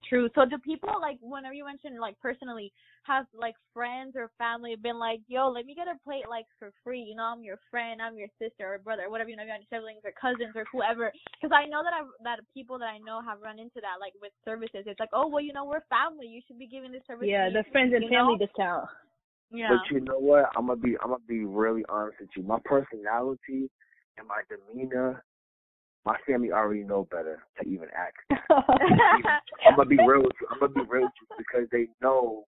True. 0.09 0.29
So 0.35 0.45
do 0.45 0.57
people 0.57 0.95
like 0.99 1.17
whenever 1.21 1.53
you 1.53 1.65
mentioned 1.65 1.99
like 1.99 2.19
personally 2.19 2.71
have 3.03 3.25
like 3.33 3.55
friends 3.73 4.15
or 4.15 4.31
family 4.37 4.75
been 4.75 4.99
like, 4.99 5.21
yo, 5.27 5.49
let 5.49 5.65
me 5.65 5.75
get 5.75 5.87
a 5.87 5.97
plate 6.03 6.25
like 6.29 6.45
for 6.59 6.71
free. 6.83 7.01
You 7.01 7.15
know, 7.15 7.23
I'm 7.23 7.43
your 7.43 7.59
friend, 7.69 8.01
I'm 8.01 8.17
your 8.17 8.31
sister 8.39 8.73
or 8.73 8.79
brother, 8.79 9.05
or 9.05 9.11
whatever. 9.11 9.29
You 9.29 9.37
know, 9.37 9.43
your 9.43 9.57
siblings 9.69 10.01
or 10.03 10.13
cousins 10.19 10.55
or 10.55 10.65
whoever. 10.71 11.11
Because 11.39 11.55
I 11.55 11.67
know 11.67 11.81
that 11.83 11.93
I've 11.93 12.11
that 12.23 12.39
people 12.53 12.79
that 12.79 12.91
I 12.91 12.99
know 12.99 13.21
have 13.21 13.41
run 13.41 13.59
into 13.59 13.79
that 13.81 13.99
like 13.99 14.13
with 14.21 14.31
services. 14.43 14.85
It's 14.85 14.99
like, 14.99 15.13
oh 15.13 15.27
well, 15.27 15.43
you 15.43 15.53
know, 15.53 15.65
we're 15.65 15.85
family. 15.87 16.27
You 16.27 16.41
should 16.47 16.59
be 16.59 16.67
giving 16.67 16.91
this 16.91 17.03
service. 17.07 17.27
Yeah, 17.29 17.47
to 17.47 17.63
the 17.63 17.65
friends 17.71 17.93
and 17.95 18.07
family 18.09 18.37
know? 18.37 18.45
discount. 18.45 18.89
Yeah. 19.51 19.69
But 19.71 19.93
you 19.93 20.01
know 20.01 20.19
what? 20.19 20.51
I'm 20.57 20.67
gonna 20.67 20.79
be 20.79 20.97
I'm 21.01 21.09
gonna 21.09 21.27
be 21.27 21.45
really 21.45 21.85
honest 21.89 22.19
with 22.19 22.29
you. 22.35 22.43
My 22.43 22.59
personality 22.65 23.69
and 24.17 24.27
my 24.27 24.41
demeanor, 24.49 25.23
my 26.07 26.15
family 26.25 26.53
already 26.53 26.83
know 26.83 27.05
better 27.11 27.43
to 27.61 27.67
even 27.67 27.89
ask. 27.89 28.41
I'm 29.67 29.75
gonna 29.75 29.89
be 29.89 29.97
real 29.97 30.23
with 30.23 30.37
you. 30.39 30.47
I'm 30.49 30.59
gonna 30.61 30.71
be 30.73 30.89
real 30.89 31.03
with 31.03 31.11
you 31.19 31.27
because 31.37 31.67
they 31.69 31.87
know 32.01 32.45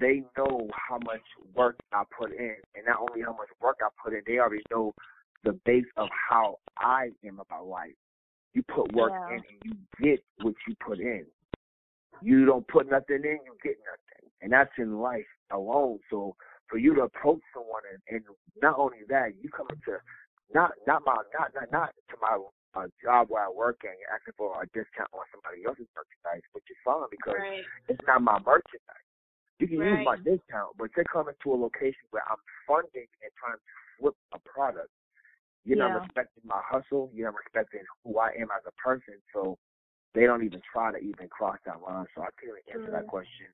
they 0.00 0.22
know 0.38 0.70
how 0.72 0.98
much 1.04 1.20
work 1.54 1.76
I 1.92 2.04
put 2.18 2.32
in, 2.32 2.56
and 2.74 2.86
not 2.86 3.00
only 3.00 3.20
how 3.20 3.32
much 3.32 3.48
work 3.60 3.76
I 3.82 3.88
put 4.02 4.14
in, 4.14 4.22
they 4.26 4.38
already 4.38 4.62
know 4.70 4.94
the 5.44 5.52
base 5.66 5.84
of 5.98 6.08
how 6.30 6.56
I 6.78 7.10
am 7.26 7.40
about 7.40 7.66
life. 7.66 7.92
You 8.54 8.62
put 8.62 8.90
work 8.94 9.12
Yeah. 9.12 9.36
in, 9.36 9.42
and 9.50 9.58
you 9.64 9.72
get 10.00 10.24
what 10.40 10.54
you 10.66 10.74
put 10.76 10.98
in. 10.98 11.26
You 12.22 12.46
don't 12.46 12.66
put 12.68 12.88
nothing 12.90 13.22
in, 13.24 13.38
you 13.44 13.54
get 13.62 13.76
nothing, 13.84 14.30
and 14.40 14.50
that's 14.50 14.72
in 14.78 14.98
life 14.98 15.26
alone. 15.50 15.98
So 16.08 16.36
for 16.68 16.78
you 16.78 16.94
to 16.94 17.02
approach 17.02 17.40
someone, 17.52 17.82
and, 17.92 18.00
and 18.08 18.24
not 18.62 18.78
only 18.78 18.98
that, 19.10 19.34
you 19.42 19.50
come 19.50 19.66
into 19.68 19.98
not 20.54 20.72
not 20.86 21.02
my 21.04 21.16
not 21.38 21.52
not 21.54 21.70
not 21.70 21.90
to 22.08 22.16
my 22.20 22.38
uh, 22.74 22.88
job 23.02 23.28
where 23.28 23.44
I 23.44 23.50
work 23.50 23.84
and 23.84 23.92
you're 24.00 24.12
asking 24.12 24.34
for 24.36 24.56
a 24.56 24.66
discount 24.72 25.12
on 25.12 25.28
somebody 25.28 25.64
else's 25.66 25.88
merchandise, 25.92 26.44
which 26.52 26.64
is 26.72 26.78
fine 26.84 27.04
because 27.10 27.36
right. 27.38 27.64
it's 27.88 28.00
not 28.06 28.24
my 28.24 28.38
merchandise. 28.40 29.06
You 29.60 29.68
can 29.68 29.78
use 29.78 30.02
my 30.04 30.16
discount, 30.16 30.74
but 30.78 30.90
you're 30.96 31.06
coming 31.06 31.36
to 31.38 31.48
a 31.54 31.58
location 31.58 32.02
where 32.10 32.24
I'm 32.26 32.40
funding 32.66 33.06
and 33.22 33.30
trying 33.38 33.60
to 33.60 33.62
flip 34.00 34.16
a 34.34 34.40
product. 34.40 34.90
You're 35.64 35.78
Yeah. 35.78 35.92
not 35.92 36.02
respecting 36.02 36.42
my 36.44 36.60
hustle. 36.64 37.10
You're 37.14 37.30
not 37.30 37.38
respecting 37.38 37.84
who 38.02 38.18
I 38.18 38.32
am 38.34 38.50
as 38.50 38.66
a 38.66 38.72
person. 38.72 39.22
So 39.32 39.58
they 40.14 40.26
don't 40.26 40.42
even 40.42 40.60
try 40.72 40.90
to 40.90 40.98
even 40.98 41.28
cross 41.28 41.58
that 41.64 41.80
line. 41.80 42.06
So 42.14 42.22
I 42.22 42.30
can't 42.40 42.58
even 42.58 42.80
answer 42.80 42.90
that 42.90 43.06
question. 43.06 43.46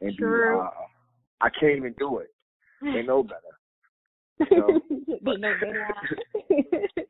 And 0.00 0.16
be, 0.16 0.24
uh, 0.24 0.70
I 1.40 1.50
can't 1.50 1.76
even 1.76 1.94
do 1.98 2.18
it. 2.18 2.32
They 2.82 3.02
know 3.06 3.22
better. 3.22 3.58
You 4.38 4.46
know? 4.56 4.80
they 5.06 5.36
know 5.36 5.54
better. 5.60 5.88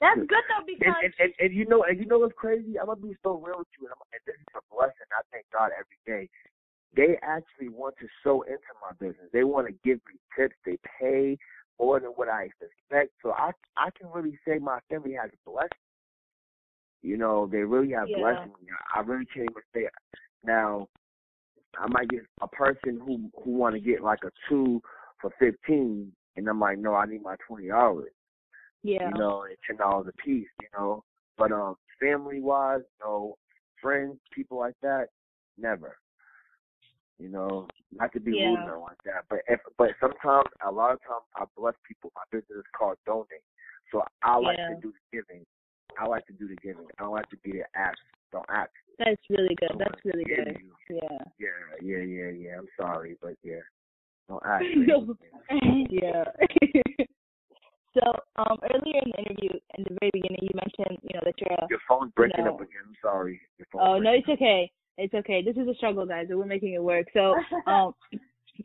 That's 0.00 0.20
good 0.20 0.44
though 0.46 0.62
and, 0.62 0.66
because 0.66 0.94
and, 1.02 1.14
and, 1.18 1.32
and 1.40 1.54
you 1.54 1.66
know, 1.66 1.84
and 1.84 1.98
you 1.98 2.06
know 2.06 2.20
what's 2.20 2.34
crazy? 2.36 2.78
I'm 2.78 2.86
gonna 2.86 3.00
be 3.00 3.16
so 3.22 3.34
real 3.38 3.58
with 3.58 3.68
you, 3.80 3.86
and, 3.86 3.94
I'm, 3.94 4.02
and 4.12 4.20
this 4.26 4.36
is 4.36 4.54
a 4.54 4.74
blessing. 4.74 5.08
I 5.10 5.22
thank 5.32 5.46
God 5.52 5.70
every 5.74 5.98
day. 6.06 6.28
They 6.94 7.18
actually 7.22 7.68
want 7.68 7.96
to 8.00 8.06
sow 8.22 8.42
into 8.42 8.58
my 8.80 8.92
business. 8.98 9.28
They 9.32 9.44
want 9.44 9.66
to 9.66 9.74
give 9.84 10.00
me 10.06 10.18
tips. 10.36 10.56
They 10.64 10.78
pay 11.00 11.38
more 11.78 12.00
than 12.00 12.10
what 12.10 12.28
I 12.28 12.44
expect. 12.44 13.12
So 13.22 13.32
I 13.32 13.52
I 13.76 13.90
can 13.98 14.08
really 14.12 14.38
say 14.46 14.58
my 14.58 14.78
family 14.88 15.14
has 15.20 15.30
blessed. 15.44 15.72
You 17.02 17.16
know, 17.16 17.46
they 17.46 17.58
really 17.58 17.92
have 17.92 18.08
Yeah. 18.08 18.18
blessed 18.18 18.46
me. 18.46 18.68
I 18.94 19.00
really 19.00 19.26
can't 19.26 19.50
even 19.50 19.62
say. 19.74 19.88
Now, 20.44 20.88
I 21.78 21.86
might 21.88 22.08
get 22.08 22.22
a 22.40 22.48
person 22.48 23.00
who 23.00 23.30
who 23.42 23.52
want 23.52 23.74
to 23.74 23.80
get 23.80 24.02
like 24.02 24.24
a 24.24 24.30
two 24.48 24.82
for 25.20 25.32
fifteen, 25.38 26.12
and 26.36 26.48
I'm 26.48 26.60
like, 26.60 26.78
no, 26.78 26.94
I 26.94 27.06
need 27.06 27.22
my 27.22 27.36
twenty 27.46 27.68
dollars 27.68 28.12
yeah. 28.82 29.08
you 29.08 29.18
know, 29.18 29.42
and 29.42 29.56
ten 29.66 29.76
dollars 29.76 30.06
a 30.08 30.22
piece, 30.22 30.48
you 30.60 30.68
know. 30.76 31.04
But 31.36 31.52
um 31.52 31.76
family 32.00 32.40
wise, 32.40 32.80
you 32.80 33.06
know, 33.06 33.36
friends, 33.80 34.16
people 34.32 34.58
like 34.58 34.76
that, 34.82 35.06
never. 35.56 35.96
You 37.18 37.28
know, 37.28 37.66
not 37.92 38.12
to 38.12 38.20
be 38.20 38.32
Yeah. 38.36 38.50
rude 38.50 38.68
or 38.68 38.78
like 38.78 39.02
that. 39.04 39.24
But 39.28 39.40
if 39.48 39.60
but 39.76 39.90
sometimes 40.00 40.48
a 40.64 40.70
lot 40.70 40.92
of 40.92 41.00
times 41.02 41.24
I 41.36 41.44
bless 41.56 41.74
people. 41.86 42.12
My 42.14 42.22
business 42.30 42.58
is 42.58 42.64
called 42.76 42.98
donate. 43.06 43.42
So 43.90 44.04
I 44.22 44.36
like 44.36 44.58
Yeah. 44.58 44.74
to 44.74 44.80
do 44.80 44.92
the 44.92 45.16
giving. 45.18 45.44
I 45.98 46.06
like 46.06 46.26
to 46.26 46.32
do 46.32 46.46
the 46.46 46.56
giving. 46.56 46.86
I 46.98 47.02
don't 47.02 47.12
like 47.12 47.28
to 47.30 47.36
be 47.38 47.52
the 47.52 47.64
ask. 47.74 47.98
Don't 48.30 48.44
ask. 48.48 48.70
That's 48.98 49.22
really 49.30 49.54
good. 49.54 49.72
That's 49.78 50.04
really 50.04 50.24
good. 50.24 50.58
you. 50.60 50.96
Yeah. 51.02 51.18
Yeah, 51.38 51.48
yeah, 51.80 51.98
yeah, 51.98 52.30
yeah. 52.30 52.58
I'm 52.58 52.68
sorry, 52.76 53.16
but 53.20 53.34
yeah. 53.42 53.60
Don't 54.28 54.42
ask. 54.46 54.64
No. 54.76 55.16
yeah. 55.90 56.24
so, 57.94 58.02
um, 58.36 58.58
earlier 58.74 59.00
in 59.04 59.10
the 59.12 59.18
interview, 59.18 59.50
in 59.76 59.84
the 59.84 59.96
very 60.00 60.10
beginning, 60.12 60.38
you 60.42 60.50
mentioned, 60.54 60.98
you 61.02 61.10
know, 61.14 61.20
that 61.24 61.34
you're 61.38 61.52
a. 61.58 61.66
Your 61.70 61.80
phone's 61.88 62.12
breaking 62.14 62.44
No. 62.44 62.54
up 62.54 62.60
again. 62.60 62.82
I'm 62.86 62.94
sorry. 63.02 63.40
Oh 63.74 63.98
no, 63.98 64.12
it's 64.12 64.28
okay. 64.28 64.70
It's 64.98 65.14
okay. 65.14 65.42
This 65.42 65.56
is 65.56 65.68
a 65.68 65.74
struggle, 65.74 66.04
guys, 66.06 66.26
but 66.28 66.38
we're 66.38 66.44
making 66.46 66.74
it 66.74 66.82
work. 66.82 67.06
So, 67.14 67.34
um, 67.66 67.94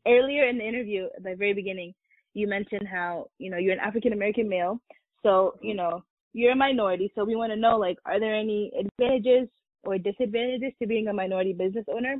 earlier 0.08 0.48
in 0.48 0.58
the 0.58 0.67
interview, 0.67 1.05
at 1.15 1.24
the 1.24 1.36
very 1.36 1.53
beginning, 1.53 1.93
you 2.34 2.48
mentioned 2.48 2.88
how 2.91 3.27
you 3.39 3.50
know 3.50 3.58
you're 3.58 3.74
an 3.74 3.79
African 3.79 4.13
American 4.13 4.50
male. 4.50 4.79
So, 5.24 5.55
you 5.62 5.74
know, 5.74 6.03
you're 6.34 6.51
a 6.51 6.55
minority. 6.55 7.12
So 7.15 7.24
we 7.24 7.36
want 7.38 7.53
to 7.53 7.55
know, 7.55 7.77
like, 7.77 7.98
are 8.05 8.20
there 8.20 8.36
any 8.36 8.72
advantages 8.77 9.48
or 9.86 9.98
disadvantages 9.98 10.74
to 10.82 10.88
being 10.88 11.08
a 11.08 11.13
minority 11.13 11.53
business 11.53 11.86
owner? 11.89 12.15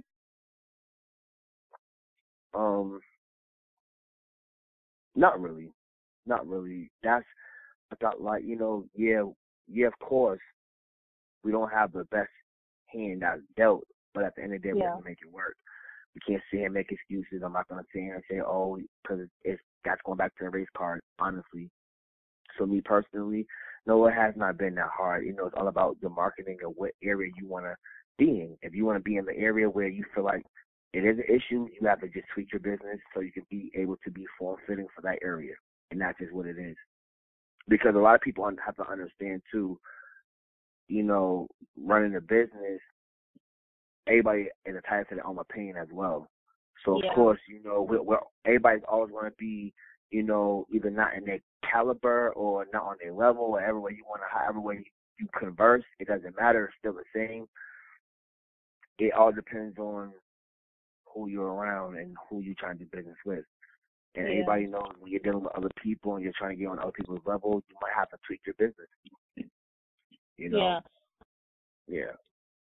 Um, 2.54 3.02
not 5.16 5.40
really, 5.40 5.72
not 6.26 6.48
really. 6.48 6.90
That's 7.04 7.26
I 7.92 7.96
thought 7.96 8.22
like 8.22 8.44
you 8.44 8.58
know, 8.58 8.86
yeah, 8.96 9.24
yeah. 9.72 9.88
Of 9.88 9.98
course, 10.00 10.42
we 11.44 11.52
don't 11.52 11.72
have 11.72 11.92
the 11.92 12.06
best 12.06 12.32
hand 12.88 13.22
that's 13.22 13.42
dealt, 13.56 13.84
but 14.14 14.24
at 14.24 14.36
the 14.36 14.44
end 14.44 14.54
of 14.54 14.62
the 14.62 14.68
day, 14.68 14.74
we 14.74 14.80
Yeah. 14.80 14.92
have 14.92 15.00
to 15.00 15.06
make 15.06 15.22
it 15.22 15.32
work. 15.32 15.56
We 16.16 16.22
can't 16.28 16.44
sit 16.50 16.58
here 16.58 16.66
and 16.66 16.74
make 16.74 16.92
excuses. 16.92 17.42
I'm 17.44 17.54
not 17.54 17.68
gonna 17.68 17.84
sit 17.92 18.02
here 18.02 18.16
and 18.16 18.24
say, 18.30 18.40
oh, 18.40 18.80
because 19.02 19.28
it's 19.44 19.62
that's 19.84 20.02
going 20.06 20.18
back 20.18 20.36
to 20.38 20.46
the 20.46 20.50
race 20.50 20.68
card. 20.76 21.02
Honestly, 21.20 21.70
so 22.58 22.66
me 22.66 22.82
personally, 22.82 23.46
no, 23.86 24.06
it 24.08 24.14
has 24.14 24.36
not 24.36 24.58
been 24.58 24.76
that 24.76 24.90
hard. 24.96 25.26
You 25.26 25.34
know, 25.34 25.48
it's 25.48 25.56
all 25.58 25.68
about 25.68 26.00
the 26.02 26.10
marketing 26.10 26.58
of 26.66 26.74
what 26.76 26.92
area 27.04 27.32
you 27.36 27.48
want 27.48 27.66
to 27.66 27.76
be 28.18 28.42
in. 28.42 28.58
If 28.62 28.74
you 28.74 28.86
want 28.86 28.98
to 28.98 29.04
be 29.04 29.18
in 29.18 29.26
the 29.26 29.38
area 29.38 29.70
where 29.70 29.88
you 29.88 30.06
feel 30.14 30.24
like 30.24 30.46
it 30.94 31.04
is 31.04 31.18
an 31.18 31.26
issue, 31.28 31.68
you 31.80 31.88
have 31.88 32.02
to 32.02 32.08
just 32.08 32.28
tweak 32.34 32.52
your 32.52 32.60
business 32.60 33.00
so 33.14 33.22
you 33.22 33.32
can 33.32 33.46
be 33.50 33.72
able 33.76 33.98
to 34.04 34.12
be 34.12 34.26
form 34.38 34.58
fitting 34.68 34.88
for 34.96 35.02
that 35.02 35.20
area, 35.24 35.54
and 35.92 36.00
that's 36.00 36.20
just 36.20 36.32
what 36.34 36.46
it 36.46 36.58
is. 36.58 36.78
Because 37.68 37.96
a 37.96 38.00
lot 38.00 38.16
of 38.16 38.22
people 38.22 38.48
have 38.64 38.76
to 38.76 38.92
understand 38.92 39.42
too, 39.52 39.80
you 40.88 41.02
know, 41.02 41.48
running 41.82 42.16
a 42.16 42.22
business, 42.22 42.80
everybody 44.08 44.50
is 44.66 44.76
entitled 44.76 45.08
to 45.10 45.16
their 45.16 45.28
own 45.28 45.40
opinion 45.40 45.78
as 45.78 45.88
well. 45.92 46.30
So 46.86 47.02
Yeah. 47.02 47.10
of 47.10 47.16
course, 47.16 47.40
you 47.48 47.64
know, 47.64 47.82
we're, 47.82 48.02
we're, 48.02 48.20
everybody's 48.46 48.84
always 48.88 49.12
going 49.12 49.32
to 49.32 49.38
be, 49.38 49.74
you 50.12 50.24
know, 50.24 50.68
either 50.72 50.92
not 50.92 51.16
in 51.16 51.26
their 51.26 51.40
caliber 51.64 52.32
or 52.34 52.68
not 52.72 52.84
on 52.84 52.98
their 53.02 53.14
level, 53.14 53.50
whatever 53.50 53.80
way 53.80 53.94
you 53.98 54.04
want 54.08 54.22
to, 54.22 54.38
however 54.38 54.60
way 54.60 54.86
you 55.18 55.28
converse, 55.40 55.84
it 56.00 56.08
doesn't 56.08 56.36
matter. 56.40 56.66
It's 56.66 56.76
still 56.78 56.94
the 56.94 57.04
same. 57.16 57.48
It 59.00 59.14
all 59.14 59.32
depends 59.32 59.80
on 59.80 60.12
who 61.14 61.28
you're 61.28 61.54
around 61.54 61.98
and 61.98 62.16
who 62.30 62.42
you're 62.42 62.56
trying 62.56 62.78
to 62.78 62.86
do 62.86 62.90
business 62.98 63.18
with. 63.26 63.46
And 64.16 64.28
Yeah. 64.28 64.32
everybody 64.34 64.68
knows 64.68 64.92
when 65.00 65.12
you're 65.12 65.22
dealing 65.22 65.44
with 65.44 65.56
other 65.56 65.72
people 65.82 66.16
and 66.16 66.24
you're 66.24 66.34
trying 66.34 66.52
to 66.52 66.56
get 66.56 66.68
on 66.68 66.80
other 66.80 66.92
people's 66.92 67.26
level, 67.26 67.64
you 67.70 67.76
might 67.82 67.94
have 67.96 68.10
to 68.10 68.18
tweak 68.26 68.42
your 68.46 68.56
business. 68.56 68.90
You 70.38 70.50
know? 70.50 70.58
Yeah. 70.58 70.80
Yeah. 71.88 72.12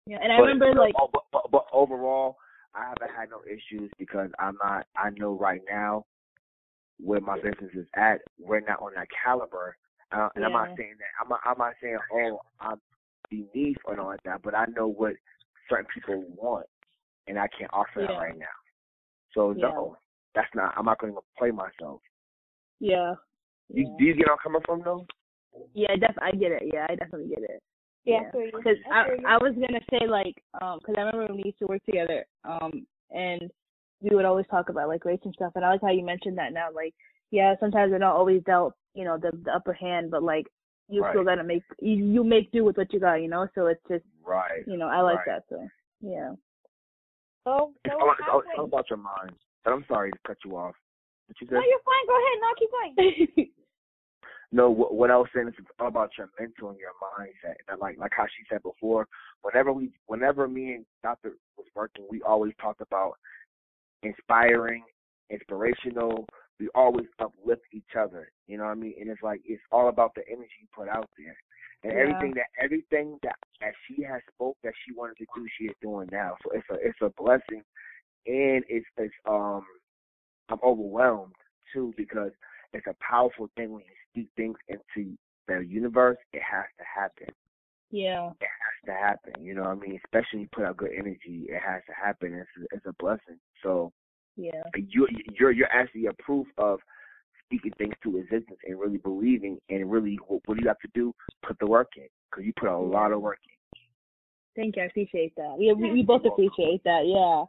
Yeah. 0.05 0.17
And 0.21 0.31
I 0.31 0.38
But, 0.38 0.43
remember, 0.43 0.79
like, 0.79 0.93
but, 0.95 1.24
but, 1.31 1.51
but 1.51 1.65
overall, 1.71 2.38
I 2.74 2.86
haven't 2.89 3.15
had 3.15 3.29
no 3.29 3.41
issues 3.45 3.91
because 3.98 4.29
I'm 4.39 4.57
not. 4.63 4.88
I 4.95 5.10
know 5.12 5.33
right 5.33 5.62
now 5.69 6.05
where 7.00 7.19
my 7.19 7.36
business 7.36 7.71
is 7.74 7.88
at. 7.95 8.21
We're 8.39 8.62
not 8.62 8.81
on 8.81 8.93
that 8.95 9.07
caliber, 9.24 9.75
uh, 10.12 10.29
and 10.36 10.45
I'm 10.45 10.53
not 10.53 10.69
saying 10.77 10.95
that. 11.00 11.12
I'm 11.21 11.29
not, 11.29 11.39
I'm 11.43 11.57
not 11.57 11.74
saying 11.81 11.98
oh 12.13 12.39
I'm 12.60 12.79
beneath 13.29 13.77
or 13.86 13.95
not 13.95 14.07
like 14.07 14.24
that. 14.24 14.41
But 14.41 14.55
I 14.55 14.65
know 14.75 14.88
what 14.88 15.13
certain 15.69 15.88
people 15.93 16.24
want, 16.36 16.65
and 17.27 17.37
I 17.39 17.47
can't 17.57 17.71
offer 17.73 18.01
that 18.01 18.17
right 18.19 18.37
now. 18.37 18.45
So 19.33 19.51
Yeah. 19.51 19.69
no, 19.69 19.97
that's 20.35 20.53
not. 20.55 20.73
I'm 20.77 20.85
not 20.85 20.99
going 20.99 21.13
to 21.13 21.19
play 21.37 21.51
myself. 21.51 22.01
yeah. 22.79 23.15
You, 23.73 23.83
Yeah. 23.83 23.95
do 23.97 24.03
you 24.05 24.13
get 24.15 24.27
where 24.27 24.33
I'm 24.33 24.39
coming 24.43 24.61
from 24.65 24.81
though? 24.83 25.05
Yeah, 25.73 25.95
def- 25.95 26.17
I 26.21 26.31
get 26.31 26.51
it. 26.51 26.63
Yeah, 26.73 26.87
I 26.89 26.95
definitely 26.95 27.29
get 27.29 27.43
it. 27.43 27.61
Yeah, 28.03 28.21
Yeah. 28.21 28.27
I 28.27 28.31
feel 28.31 28.41
you. 28.41 28.51
Because 28.55 28.77
I 28.91 28.99
I. 29.27 29.35
I 29.35 29.37
was 29.37 29.53
gonna 29.55 29.79
say 29.89 30.07
like, 30.07 30.35
um, 30.61 30.79
because 30.79 30.95
I 30.97 31.01
remember 31.01 31.27
when 31.27 31.37
we 31.37 31.43
used 31.45 31.59
to 31.59 31.67
work 31.67 31.83
together, 31.85 32.25
um, 32.43 32.85
and 33.11 33.49
we 34.01 34.15
would 34.15 34.25
always 34.25 34.47
talk 34.47 34.69
about 34.69 34.87
like 34.89 35.05
race 35.05 35.19
and 35.23 35.33
stuff, 35.35 35.53
and 35.55 35.63
I 35.63 35.69
like 35.71 35.81
how 35.81 35.91
you 35.91 36.03
mentioned 36.03 36.37
that 36.37 36.51
now. 36.53 36.67
Like, 36.73 36.93
yeah, 37.29 37.55
sometimes 37.59 37.91
they're 37.91 37.99
not 37.99 38.15
always 38.15 38.41
dealt, 38.43 38.73
you 38.93 39.05
know, 39.05 39.17
the, 39.17 39.31
the 39.45 39.51
upper 39.51 39.73
hand, 39.73 40.11
but 40.11 40.23
like 40.23 40.47
you 40.89 41.01
still 41.11 41.23
Right. 41.23 41.35
gotta 41.37 41.43
make 41.43 41.63
you, 41.79 41.95
you 42.03 42.23
make 42.23 42.51
do 42.51 42.65
with 42.65 42.75
what 42.77 42.91
you 42.91 42.99
got, 42.99 43.21
you 43.21 43.29
know. 43.29 43.47
So 43.55 43.67
it's 43.67 43.83
just, 43.87 44.03
Right. 44.25 44.63
you 44.67 44.77
know, 44.77 44.87
I 44.87 45.01
like 45.01 45.17
Right. 45.19 45.27
that. 45.27 45.43
So 45.49 45.65
yeah. 46.01 46.33
So, 47.43 47.74
It's 47.86 47.93
so 47.93 48.00
all, 48.00 48.12
it's, 48.12 48.27
all, 48.31 48.39
it's 48.39 48.57
all 48.57 48.65
about 48.65 48.89
your 48.89 49.01
mind. 49.01 49.33
But 49.63 49.74
I'm 49.74 49.86
sorry 49.88 50.12
to 50.12 50.17
cut 50.25 50.38
you 50.45 50.57
off. 50.57 50.75
What 51.27 51.36
you 51.41 51.48
said? 51.48 51.55
No, 51.55 51.62
you're 51.62 51.86
fine. 51.86 52.05
Go 52.07 52.15
ahead. 52.17 52.38
No, 52.41 52.50
keep 52.57 52.71
going. 52.71 53.51
know 54.51 54.69
what, 54.69 54.93
what 54.93 55.12
I 55.12 55.17
was 55.17 55.27
saying 55.33 55.48
is 55.48 55.53
it's 55.57 55.67
all 55.79 55.88
about 55.88 56.12
your 56.17 56.29
mental 56.39 56.69
and 56.69 56.79
your 56.79 56.91
mindset. 57.01 57.55
And 57.67 57.79
like 57.79 57.98
like 57.98 58.12
how 58.15 58.25
she 58.25 58.43
said 58.50 58.62
before, 58.63 59.07
whenever 59.41 59.71
we 59.71 59.91
whenever 60.07 60.48
me 60.48 60.74
and 60.74 60.86
Doctor 61.03 61.33
was 61.57 61.67
working, 61.75 62.05
we 62.10 62.21
always 62.21 62.53
talked 62.62 62.81
about 62.81 63.13
inspiring, 64.03 64.83
inspirational. 65.29 66.25
We 66.60 66.69
always 66.75 67.07
uplift 67.19 67.63
each 67.71 67.95
other. 67.98 68.31
You 68.48 68.57
know 68.57 68.65
what 68.65 68.71
I 68.71 68.75
mean? 68.75 68.95
And 69.00 69.10
it's 69.10 69.24
like 69.24 69.41
it's 69.45 69.63
all 69.71 69.89
about 69.89 70.13
the 70.15 70.21
energy 70.27 70.51
you 70.62 70.67
put 70.75 70.89
out 70.89 71.10
there. 71.17 71.36
And 71.83 71.93
Yeah. 71.93 72.00
everything 72.00 72.33
that 72.35 72.47
everything 72.63 73.19
that 73.23 73.35
that 73.59 73.73
she 73.88 74.03
has 74.03 74.21
spoke 74.33 74.57
that 74.63 74.73
she 74.85 74.93
wanted 74.93 75.17
to 75.17 75.25
do, 75.35 75.47
she 75.57 75.65
is 75.65 75.75
doing 75.81 76.09
now. 76.11 76.35
So 76.43 76.51
it's 76.51 76.67
a 76.69 76.75
it's 76.75 77.01
a 77.01 77.09
blessing, 77.21 77.63
and 78.27 78.63
it's 78.69 78.85
it's 78.97 79.13
um 79.27 79.65
I'm 80.50 80.59
overwhelmed 80.63 81.35
too 81.73 81.93
because 81.97 82.31
it's 82.73 82.88
a 82.88 82.95
powerful 83.01 83.50
thing 83.55 83.71
when 83.71 83.83
you 83.83 83.95
speak 84.11 84.29
things 84.35 84.57
into 84.67 85.17
the 85.47 85.65
universe. 85.65 86.17
It 86.33 86.41
has 86.43 86.65
to 86.77 86.83
happen. 86.83 87.33
Yeah. 87.89 88.29
It 88.29 88.47
has 88.47 88.85
to 88.85 88.93
happen. 88.93 89.43
You 89.43 89.55
know 89.55 89.63
what 89.63 89.71
I 89.71 89.75
mean? 89.75 90.00
Especially 90.05 90.39
when 90.39 90.41
you 90.41 90.50
put 90.53 90.65
out 90.65 90.77
good 90.77 90.91
energy, 90.95 91.47
it 91.50 91.61
has 91.65 91.81
to 91.88 91.93
happen. 91.93 92.33
It's 92.33 92.67
it's 92.71 92.85
a 92.85 92.93
blessing. 93.00 93.39
So 93.63 93.91
Yeah. 94.35 94.63
you 94.75 95.07
you're 95.38 95.51
you're 95.51 95.71
actually 95.71 96.05
a 96.05 96.13
proof 96.13 96.47
of 96.57 96.79
speaking 97.51 97.74
things 97.77 97.93
to 98.03 98.17
existence 98.17 98.60
and 98.65 98.79
really 98.79 98.98
believing 98.98 99.60
and 99.70 99.91
really 99.91 100.17
what, 100.27 100.41
what 100.46 100.58
do 100.58 100.63
you 100.63 100.67
have 100.67 100.79
to 100.79 100.89
do? 100.96 101.13
Put 101.46 101.60
the 101.60 101.67
work 101.67 101.89
in 101.98 102.08
because 102.29 102.46
you 102.46 102.53
put 102.58 102.70
a 102.70 102.77
lot 102.77 103.12
of 103.12 103.22
work 103.22 103.39
in. 103.43 103.81
Thank 104.55 104.75
you. 104.77 104.84
I 104.84 104.86
appreciate 104.86 105.36
that. 105.36 105.55
We 105.58 105.74
we, 105.74 105.91
we 105.91 106.03
both 106.03 106.24
appreciate 106.25 106.84
that. 106.84 107.03
Yeah. 107.05 107.46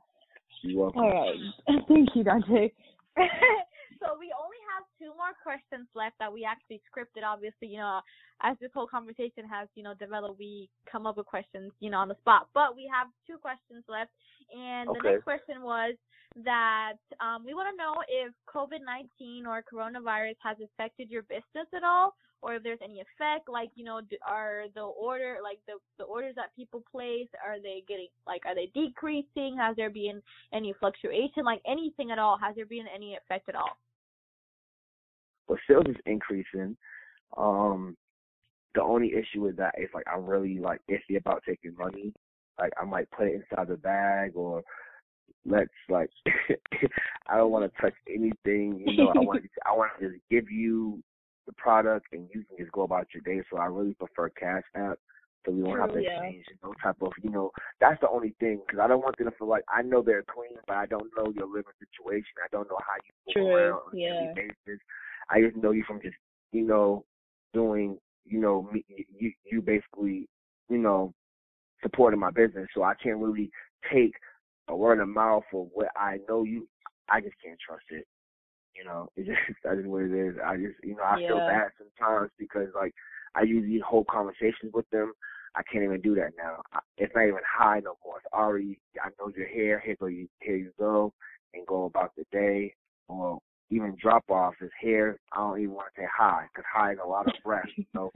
You're 0.62 0.82
welcome. 0.82 1.02
All 1.02 1.10
right. 1.10 1.36
Thank 1.88 2.10
you, 2.14 2.24
Dante. 2.24 2.70
so 4.00 4.18
we 4.18 4.32
only 4.38 4.61
have 4.82 4.90
two 4.98 5.14
more 5.14 5.32
questions 5.38 5.86
left 5.94 6.18
that 6.18 6.32
we 6.32 6.44
actually 6.44 6.82
scripted. 6.90 7.22
Obviously, 7.22 7.68
you 7.68 7.78
know, 7.78 8.00
as 8.42 8.56
this 8.60 8.70
whole 8.74 8.86
conversation 8.86 9.46
has, 9.46 9.68
you 9.74 9.82
know, 9.82 9.94
developed, 9.94 10.38
we 10.38 10.68
come 10.90 11.06
up 11.06 11.16
with 11.16 11.26
questions, 11.26 11.70
you 11.80 11.90
know, 11.90 11.98
on 11.98 12.08
the 12.08 12.18
spot. 12.20 12.48
But 12.54 12.74
we 12.74 12.90
have 12.92 13.06
two 13.26 13.38
questions 13.38 13.84
left, 13.86 14.10
and 14.50 14.90
the 14.90 15.00
next 15.02 15.24
question 15.24 15.62
was 15.62 15.94
that 16.44 16.98
um, 17.20 17.44
we 17.46 17.54
want 17.54 17.70
to 17.70 17.76
know 17.76 17.94
if 18.08 18.32
COVID 18.50 18.82
nineteen 18.84 19.46
or 19.46 19.62
coronavirus 19.62 20.36
has 20.42 20.56
affected 20.58 21.10
your 21.10 21.22
business 21.22 21.68
at 21.74 21.84
all, 21.84 22.14
or 22.42 22.56
if 22.56 22.62
there's 22.62 22.82
any 22.82 23.00
effect. 23.00 23.48
Like, 23.48 23.70
you 23.76 23.84
know, 23.84 24.00
are 24.26 24.64
the 24.74 24.82
order 24.82 25.38
like 25.42 25.58
the 25.66 25.74
the 25.98 26.04
orders 26.04 26.34
that 26.36 26.56
people 26.56 26.82
place 26.90 27.28
are 27.44 27.60
they 27.60 27.84
getting 27.86 28.08
like 28.26 28.42
are 28.46 28.54
they 28.54 28.70
decreasing? 28.74 29.56
Has 29.58 29.76
there 29.76 29.90
been 29.90 30.22
any 30.52 30.74
fluctuation? 30.80 31.44
Like 31.44 31.60
anything 31.66 32.10
at 32.10 32.18
all? 32.18 32.38
Has 32.38 32.56
there 32.56 32.66
been 32.66 32.86
any 32.92 33.14
effect 33.14 33.48
at 33.48 33.54
all? 33.54 33.76
But 35.48 35.58
sales 35.68 35.86
is 35.88 35.96
increasing. 36.06 36.76
Um, 37.36 37.96
the 38.74 38.82
only 38.82 39.12
issue 39.12 39.42
with 39.42 39.56
that 39.56 39.74
is 39.78 39.88
like 39.94 40.04
I'm 40.12 40.24
really 40.24 40.58
like 40.58 40.80
iffy 40.90 41.16
about 41.18 41.42
taking 41.46 41.74
money. 41.76 42.12
Like 42.58 42.72
I 42.80 42.84
might 42.84 43.10
put 43.10 43.28
it 43.28 43.34
inside 43.34 43.68
the 43.68 43.76
bag 43.76 44.32
or 44.34 44.62
let's 45.44 45.70
like 45.88 46.10
I 47.28 47.36
don't 47.36 47.50
want 47.50 47.70
to 47.70 47.80
touch 47.80 47.94
anything. 48.08 48.84
You 48.86 48.96
know, 48.96 49.12
I 49.14 49.18
want 49.18 49.42
to 49.42 49.48
I 49.66 49.72
want 49.72 49.90
to 50.00 50.08
just 50.08 50.20
give 50.30 50.50
you 50.50 51.02
the 51.46 51.52
product 51.54 52.06
and 52.12 52.28
you 52.32 52.44
can 52.44 52.58
just 52.58 52.72
go 52.72 52.82
about 52.82 53.08
your 53.12 53.22
day. 53.22 53.44
So 53.50 53.58
I 53.58 53.66
really 53.66 53.94
prefer 53.94 54.28
Cash 54.30 54.64
App. 54.74 54.98
So 55.44 55.50
we 55.50 55.64
won't 55.64 55.80
have 55.80 55.92
to 55.92 56.00
yeah. 56.00 56.22
exchange 56.22 56.44
no 56.62 56.72
type 56.80 57.02
of, 57.02 57.10
you 57.20 57.30
know, 57.30 57.50
that's 57.80 58.00
the 58.00 58.08
only 58.08 58.32
thing 58.38 58.60
because 58.64 58.78
I 58.80 58.86
don't 58.86 59.02
want 59.02 59.18
them 59.18 59.28
to 59.28 59.36
feel 59.36 59.48
like 59.48 59.64
I 59.68 59.82
know 59.82 60.00
they're 60.00 60.22
clean, 60.22 60.56
but 60.68 60.76
I 60.76 60.86
don't 60.86 61.10
know 61.18 61.32
your 61.34 61.46
living 61.46 61.74
situation. 61.82 62.38
I 62.44 62.46
don't 62.52 62.70
know 62.70 62.78
how 62.78 62.94
you 63.02 63.42
move 63.42 63.50
around 63.50 63.72
on 63.72 63.92
a 63.92 63.96
daily 63.96 64.34
basis. 64.66 64.80
I 65.32 65.40
just 65.40 65.56
know 65.56 65.72
you 65.72 65.84
from 65.86 66.00
just, 66.02 66.16
you 66.52 66.66
know, 66.66 67.04
doing, 67.54 67.98
you 68.24 68.40
know, 68.40 68.68
me, 68.72 68.84
you, 68.88 69.32
you 69.44 69.62
basically, 69.62 70.28
you 70.68 70.78
know, 70.78 71.12
supporting 71.82 72.20
my 72.20 72.30
business. 72.30 72.68
So 72.74 72.82
I 72.82 72.94
can't 73.02 73.18
really 73.18 73.50
take 73.92 74.12
a 74.68 74.76
word 74.76 75.00
of 75.00 75.08
mouth 75.08 75.44
of 75.54 75.68
what 75.72 75.88
I 75.96 76.18
know 76.28 76.44
you. 76.44 76.68
I 77.08 77.20
just 77.20 77.34
can't 77.44 77.58
trust 77.66 77.84
it. 77.90 78.06
You 78.76 78.84
know, 78.84 79.08
it's 79.16 79.28
just 79.48 79.58
that 79.64 79.78
is 79.78 79.86
what 79.86 80.02
it 80.02 80.12
is. 80.12 80.36
I 80.44 80.56
just, 80.56 80.76
you 80.82 80.96
know, 80.96 81.02
I 81.04 81.16
feel 81.26 81.38
bad 81.48 81.70
sometimes 81.78 82.30
because 82.38 82.68
like 82.74 82.94
I 83.34 83.42
usually 83.42 83.80
hold 83.80 84.06
conversations 84.08 84.72
with 84.72 84.88
them. 84.90 85.12
I 85.54 85.62
can't 85.70 85.84
even 85.84 86.00
do 86.00 86.14
that 86.14 86.32
now. 86.38 86.62
I- 86.72 86.80
It's 86.96 87.14
not 87.14 87.24
even 87.24 87.40
high 87.46 87.80
no 87.80 87.96
more. 88.04 88.18
It's 88.18 88.26
already. 88.32 88.78
I 89.02 89.08
know 89.18 89.30
you're 89.36 89.46
here. 89.48 89.80
Here 89.84 89.96
go 90.00 90.06
you. 90.06 90.28
Here 90.40 90.56
you 90.56 90.72
go, 90.78 91.12
and 91.54 91.66
go 91.66 91.84
about 91.84 92.12
the 92.16 92.24
day. 92.32 92.74
Or 93.08 93.38
even 93.70 93.96
drop 94.00 94.24
off 94.28 94.54
is 94.60 94.70
here. 94.80 95.18
I 95.32 95.38
don't 95.38 95.58
even 95.60 95.74
want 95.74 95.88
to 95.94 96.02
say 96.02 96.06
hi 96.14 96.46
because 96.52 96.64
hi 96.72 96.92
is 96.92 96.98
a 97.02 97.08
lot 97.08 97.26
of 97.26 97.34
breath. 97.44 97.68
You 97.76 97.84
know, 97.94 98.12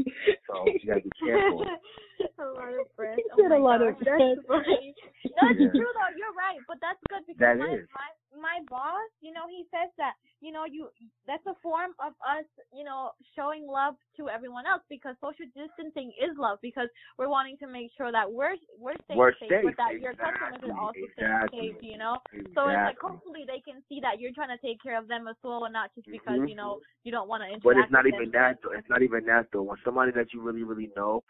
so 0.47 0.65
you 0.67 0.87
gotta 0.87 1.01
be 1.01 1.11
careful. 1.25 1.65
a 2.39 2.45
lot 2.45 2.73
of 2.77 2.87
breath. 2.97 3.19
You 3.19 3.29
Oh 3.39 3.57
a 3.57 3.59
lot 3.59 3.83
of 3.83 3.95
gosh, 3.97 4.05
that's 4.05 4.45
breath. 4.47 4.65
No, 4.67 5.49
it's 5.51 5.61
Yeah. 5.61 5.73
true 5.73 5.93
though. 5.97 6.13
You're 6.17 6.37
right, 6.37 6.61
but 6.69 6.79
that's 6.81 7.01
good 7.09 7.25
because 7.27 7.41
That 7.41 7.59
my, 7.59 7.73
is. 7.73 7.89
my 7.93 8.09
my 8.37 8.59
boss, 8.69 9.09
you 9.21 9.33
know, 9.33 9.49
he 9.49 9.65
says 9.73 9.91
that 9.97 10.15
you 10.47 10.55
know 10.55 10.63
you 10.63 10.87
that's 11.27 11.43
a 11.51 11.59
form 11.59 11.91
of 11.99 12.15
us, 12.23 12.47
you 12.71 12.87
know, 12.87 13.11
showing 13.35 13.67
love 13.67 13.99
to 14.15 14.31
everyone 14.31 14.63
else 14.63 14.87
because 14.87 15.19
social 15.19 15.51
distancing 15.59 16.15
is 16.23 16.31
love 16.39 16.63
because 16.63 16.87
we're 17.19 17.29
wanting 17.29 17.59
to 17.59 17.67
make 17.67 17.91
sure 17.99 18.15
that 18.15 18.31
we're 18.31 18.55
we're 18.79 18.95
staying 19.11 19.19
We're 19.19 19.35
safe, 19.43 19.51
safe. 19.51 19.67
but 19.67 19.75
that 19.75 19.99
your 19.99 20.15
customers 20.15 20.63
are 20.63 20.79
also 20.79 21.03
Exactly. 21.03 21.51
staying 21.51 21.75
safe, 21.75 21.83
you 21.83 21.99
know. 21.99 22.23
So 22.55 22.71
it's 22.71 22.87
like 22.87 23.03
hopefully 23.03 23.43
they 23.43 23.59
can 23.67 23.83
see 23.91 23.99
that 24.07 24.23
you're 24.23 24.31
trying 24.31 24.55
to 24.55 24.63
take 24.63 24.79
care 24.79 24.95
of 24.95 25.11
them 25.11 25.27
as 25.27 25.35
well, 25.43 25.67
and 25.67 25.75
not 25.75 25.91
just 25.99 26.07
because 26.07 26.39
Mhm. 26.39 26.49
you 26.49 26.55
know 26.55 26.79
you 27.03 27.11
don't 27.11 27.27
want 27.27 27.43
to 27.43 27.51
interact. 27.51 27.67
But 27.67 27.77
it's 27.83 27.91
not 27.91 28.07
even 28.07 28.31
that 28.31 28.63
though. 28.63 28.71
It's 28.71 28.89
not 28.89 29.03
even 29.03 29.27
that 29.27 29.51
though. 29.51 29.67
When 29.67 29.79
somebody 29.83 30.15
that 30.15 30.31
you 30.33 30.41
really, 30.47 30.63
really 30.63 30.95
know, 30.95 31.25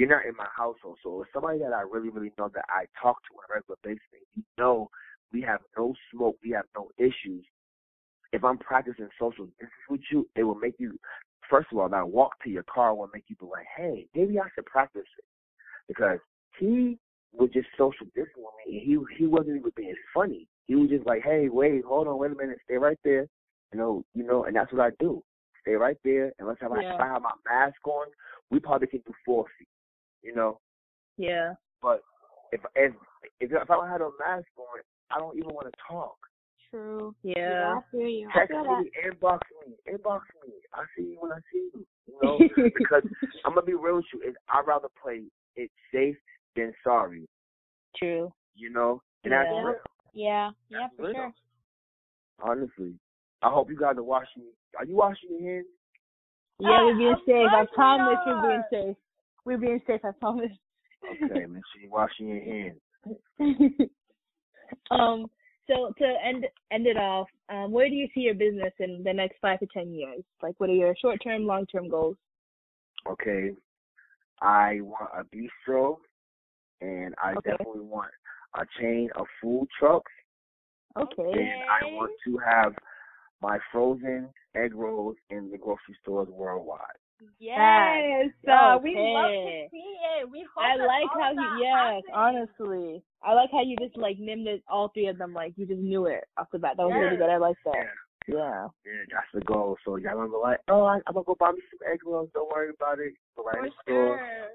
you're 0.00 0.08
not 0.08 0.24
in 0.24 0.34
my 0.40 0.48
household. 0.48 0.96
So 1.04 1.20
it's 1.20 1.32
somebody 1.36 1.58
that 1.60 1.76
I 1.76 1.82
really, 1.84 2.08
really 2.08 2.32
know 2.40 2.48
that 2.48 2.64
I 2.72 2.88
talk 2.96 3.20
to 3.28 3.36
on 3.36 3.44
a 3.52 3.54
regular 3.60 3.76
basis. 3.84 4.24
You 4.32 4.42
know 4.56 4.88
we 5.32 5.42
have 5.42 5.60
no 5.76 5.92
smoke, 6.10 6.36
we 6.42 6.50
have 6.50 6.64
no 6.74 6.90
issues. 6.98 7.44
If 8.36 8.44
I'm 8.44 8.58
practicing 8.58 9.08
social 9.18 9.46
distance 9.46 9.70
with 9.88 10.02
you, 10.12 10.28
it 10.36 10.42
will 10.42 10.56
make 10.56 10.74
you 10.78 10.98
first 11.48 11.68
of 11.72 11.78
all, 11.78 11.88
that 11.88 12.06
walk 12.06 12.32
to 12.44 12.50
your 12.50 12.64
car 12.64 12.94
will 12.94 13.08
make 13.14 13.24
you 13.28 13.36
be 13.36 13.46
like, 13.46 13.64
Hey, 13.74 14.06
maybe 14.14 14.38
I 14.38 14.44
should 14.54 14.66
practice 14.66 15.08
it. 15.18 15.24
Because 15.88 16.18
he 16.58 16.98
was 17.32 17.48
just 17.54 17.66
social 17.78 18.04
distance 18.14 18.36
with 18.36 18.52
me 18.66 18.78
and 18.78 18.86
he 18.86 18.98
he 19.16 19.26
wasn't 19.26 19.56
even 19.56 19.72
being 19.74 19.94
funny. 20.12 20.46
He 20.66 20.74
was 20.74 20.90
just 20.90 21.06
like, 21.06 21.22
Hey, 21.24 21.48
wait, 21.48 21.82
hold 21.82 22.08
on, 22.08 22.18
wait 22.18 22.32
a 22.32 22.34
minute, 22.34 22.58
stay 22.66 22.76
right 22.76 22.98
there. 23.04 23.26
You 23.72 23.78
know, 23.78 24.04
you 24.14 24.22
know, 24.22 24.44
and 24.44 24.54
that's 24.54 24.70
what 24.70 24.82
I 24.82 24.90
do. 25.00 25.22
Stay 25.62 25.72
right 25.72 25.96
there, 26.04 26.30
and 26.38 26.46
let's 26.46 26.60
have 26.60 26.72
I, 26.72 26.80
if 26.80 27.00
I 27.00 27.06
have 27.06 27.22
my 27.22 27.32
mask 27.48 27.88
on, 27.88 28.06
we 28.50 28.60
probably 28.60 28.86
can 28.86 29.00
do 29.06 29.14
four 29.24 29.46
feet. 29.58 29.68
You 30.22 30.34
know, 30.34 30.60
Yeah. 31.16 31.54
but 31.80 32.02
if 32.52 32.60
if 32.74 32.92
if, 33.40 33.50
if 33.50 33.70
I 33.70 33.74
don't 33.74 33.88
have 33.88 34.02
a 34.02 34.10
mask 34.20 34.46
on, 34.58 34.80
I 35.10 35.18
don't 35.18 35.38
even 35.38 35.54
want 35.54 35.66
to 35.66 35.72
talk. 35.88 36.16
True. 36.70 37.14
Yeah. 37.22 37.76
I 37.78 37.80
feel 37.90 38.08
you. 38.08 38.28
I 38.34 38.38
Text 38.40 38.52
feel 38.52 38.64
that. 38.64 38.82
me, 38.82 38.90
inbox 39.06 39.38
me, 39.66 39.74
inbox 39.92 40.20
me. 40.46 40.52
I 40.74 40.84
see 40.96 41.02
you 41.12 41.16
when 41.20 41.32
I 41.32 41.38
see 41.52 41.68
you. 41.74 41.86
You 42.08 42.18
know, 42.22 42.38
because 42.78 43.02
I'm 43.44 43.54
gonna 43.54 43.66
be 43.66 43.74
real 43.74 43.96
with 43.96 44.04
you. 44.12 44.20
Is 44.28 44.34
I'd 44.48 44.66
rather 44.66 44.88
play 45.02 45.22
it 45.56 45.70
safe 45.92 46.16
than 46.54 46.72
sorry. 46.84 47.28
True. 47.96 48.32
You 48.54 48.70
know, 48.70 49.02
and 49.24 49.32
Yeah. 49.32 49.44
that's 49.44 49.64
real. 49.64 49.74
Yeah. 50.12 50.50
Yeah, 50.68 50.78
That's 50.80 50.96
for 50.96 51.02
real. 51.02 51.12
sure. 51.14 51.32
Honestly, 52.42 52.94
I 53.42 53.48
hope 53.50 53.70
you 53.70 53.78
guys 53.78 53.96
are 53.96 54.02
washing. 54.02 54.44
Are 54.78 54.84
you 54.84 54.96
washing 54.96 55.30
your 55.38 55.54
hands? 55.54 55.66
Yeah, 56.58 56.84
we're 56.84 56.96
being 56.96 57.16
safe. 57.26 57.48
I 57.52 57.66
promise 57.74 58.18
we're 58.26 58.42
being 58.48 58.62
safe. 58.70 58.96
We're 59.44 59.58
being 59.58 59.80
safe. 59.86 60.00
I 60.04 60.10
promise. 60.12 60.50
Okay, 61.04 61.46
make 61.46 61.62
sure 61.72 61.82
you're 61.82 61.90
washing 61.90 62.28
your 62.28 62.42
hands. 62.42 63.90
um. 64.90 65.30
So 65.66 65.92
to 65.98 66.14
end 66.24 66.46
end 66.70 66.86
it 66.86 66.96
off, 66.96 67.28
um, 67.48 67.72
where 67.72 67.88
do 67.88 67.94
you 67.94 68.08
see 68.14 68.20
your 68.20 68.34
business 68.34 68.72
in 68.78 69.02
the 69.04 69.12
next 69.12 69.38
five 69.40 69.58
to 69.60 69.66
ten 69.66 69.92
years? 69.92 70.22
Like, 70.42 70.54
what 70.58 70.70
are 70.70 70.74
your 70.74 70.94
short 71.00 71.18
term, 71.22 71.44
long 71.44 71.66
term 71.66 71.88
goals? 71.88 72.16
Okay, 73.08 73.50
I 74.40 74.80
want 74.80 75.10
a 75.16 75.24
bistro, 75.24 75.98
and 76.80 77.14
I 77.22 77.34
Okay. 77.34 77.50
definitely 77.50 77.80
want 77.80 78.10
a 78.54 78.64
chain 78.80 79.10
of 79.16 79.26
food 79.42 79.66
trucks, 79.78 80.12
Okay. 80.96 81.30
and 81.32 81.62
I 81.70 81.84
want 81.94 82.12
to 82.26 82.38
have 82.38 82.74
my 83.42 83.58
frozen 83.72 84.28
egg 84.56 84.74
rolls 84.74 85.16
in 85.30 85.50
the 85.50 85.58
grocery 85.58 85.96
stores 86.02 86.28
worldwide. 86.28 86.80
Yes. 87.38 88.30
Uh, 88.48 88.78
we 88.82 88.94
love 88.96 89.30
to 89.30 89.68
see 89.70 89.96
it. 90.20 90.30
We 90.30 90.46
hope 90.54 90.64
I 90.64 90.76
that 90.76 90.86
like 90.86 91.06
how 91.14 91.30
you. 91.30 91.36
that 91.36 91.58
Yes, 91.60 92.02
happens. 92.12 92.58
honestly, 92.60 93.02
I 93.22 93.34
like 93.34 93.50
how 93.52 93.62
you 93.62 93.76
just 93.76 93.96
like 93.96 94.18
named 94.18 94.46
it 94.46 94.62
all 94.68 94.88
three 94.88 95.06
of 95.08 95.18
them. 95.18 95.32
Like 95.34 95.54
you 95.56 95.66
just 95.66 95.80
knew 95.80 96.06
it 96.06 96.24
off 96.36 96.48
the 96.52 96.58
bat. 96.58 96.76
That 96.76 96.86
was 96.86 96.94
really 96.98 97.16
good. 97.16 97.30
I 97.30 97.36
like 97.38 97.56
that. 97.64 97.74
Yeah. 98.28 98.66
yeah, 98.84 99.06
that's 99.12 99.26
the 99.34 99.40
goal. 99.42 99.76
So 99.84 99.96
y'all 99.96 100.14
gonna 100.14 100.28
be 100.28 100.34
like, 100.42 100.58
oh, 100.68 100.82
I, 100.84 100.96
I'm 101.06 101.14
gonna 101.14 101.24
go 101.24 101.36
buy 101.38 101.52
me 101.52 101.60
some 101.70 101.92
egg 101.92 102.00
rolls. 102.04 102.28
Don't 102.34 102.50
worry 102.50 102.70
about 102.70 102.98
it. 102.98 103.14
Go 103.36 103.44
right 103.44 103.54
For 103.54 103.64
in 103.64 103.64
the 103.66 103.72
store. 103.84 104.18
sure. 104.18 104.48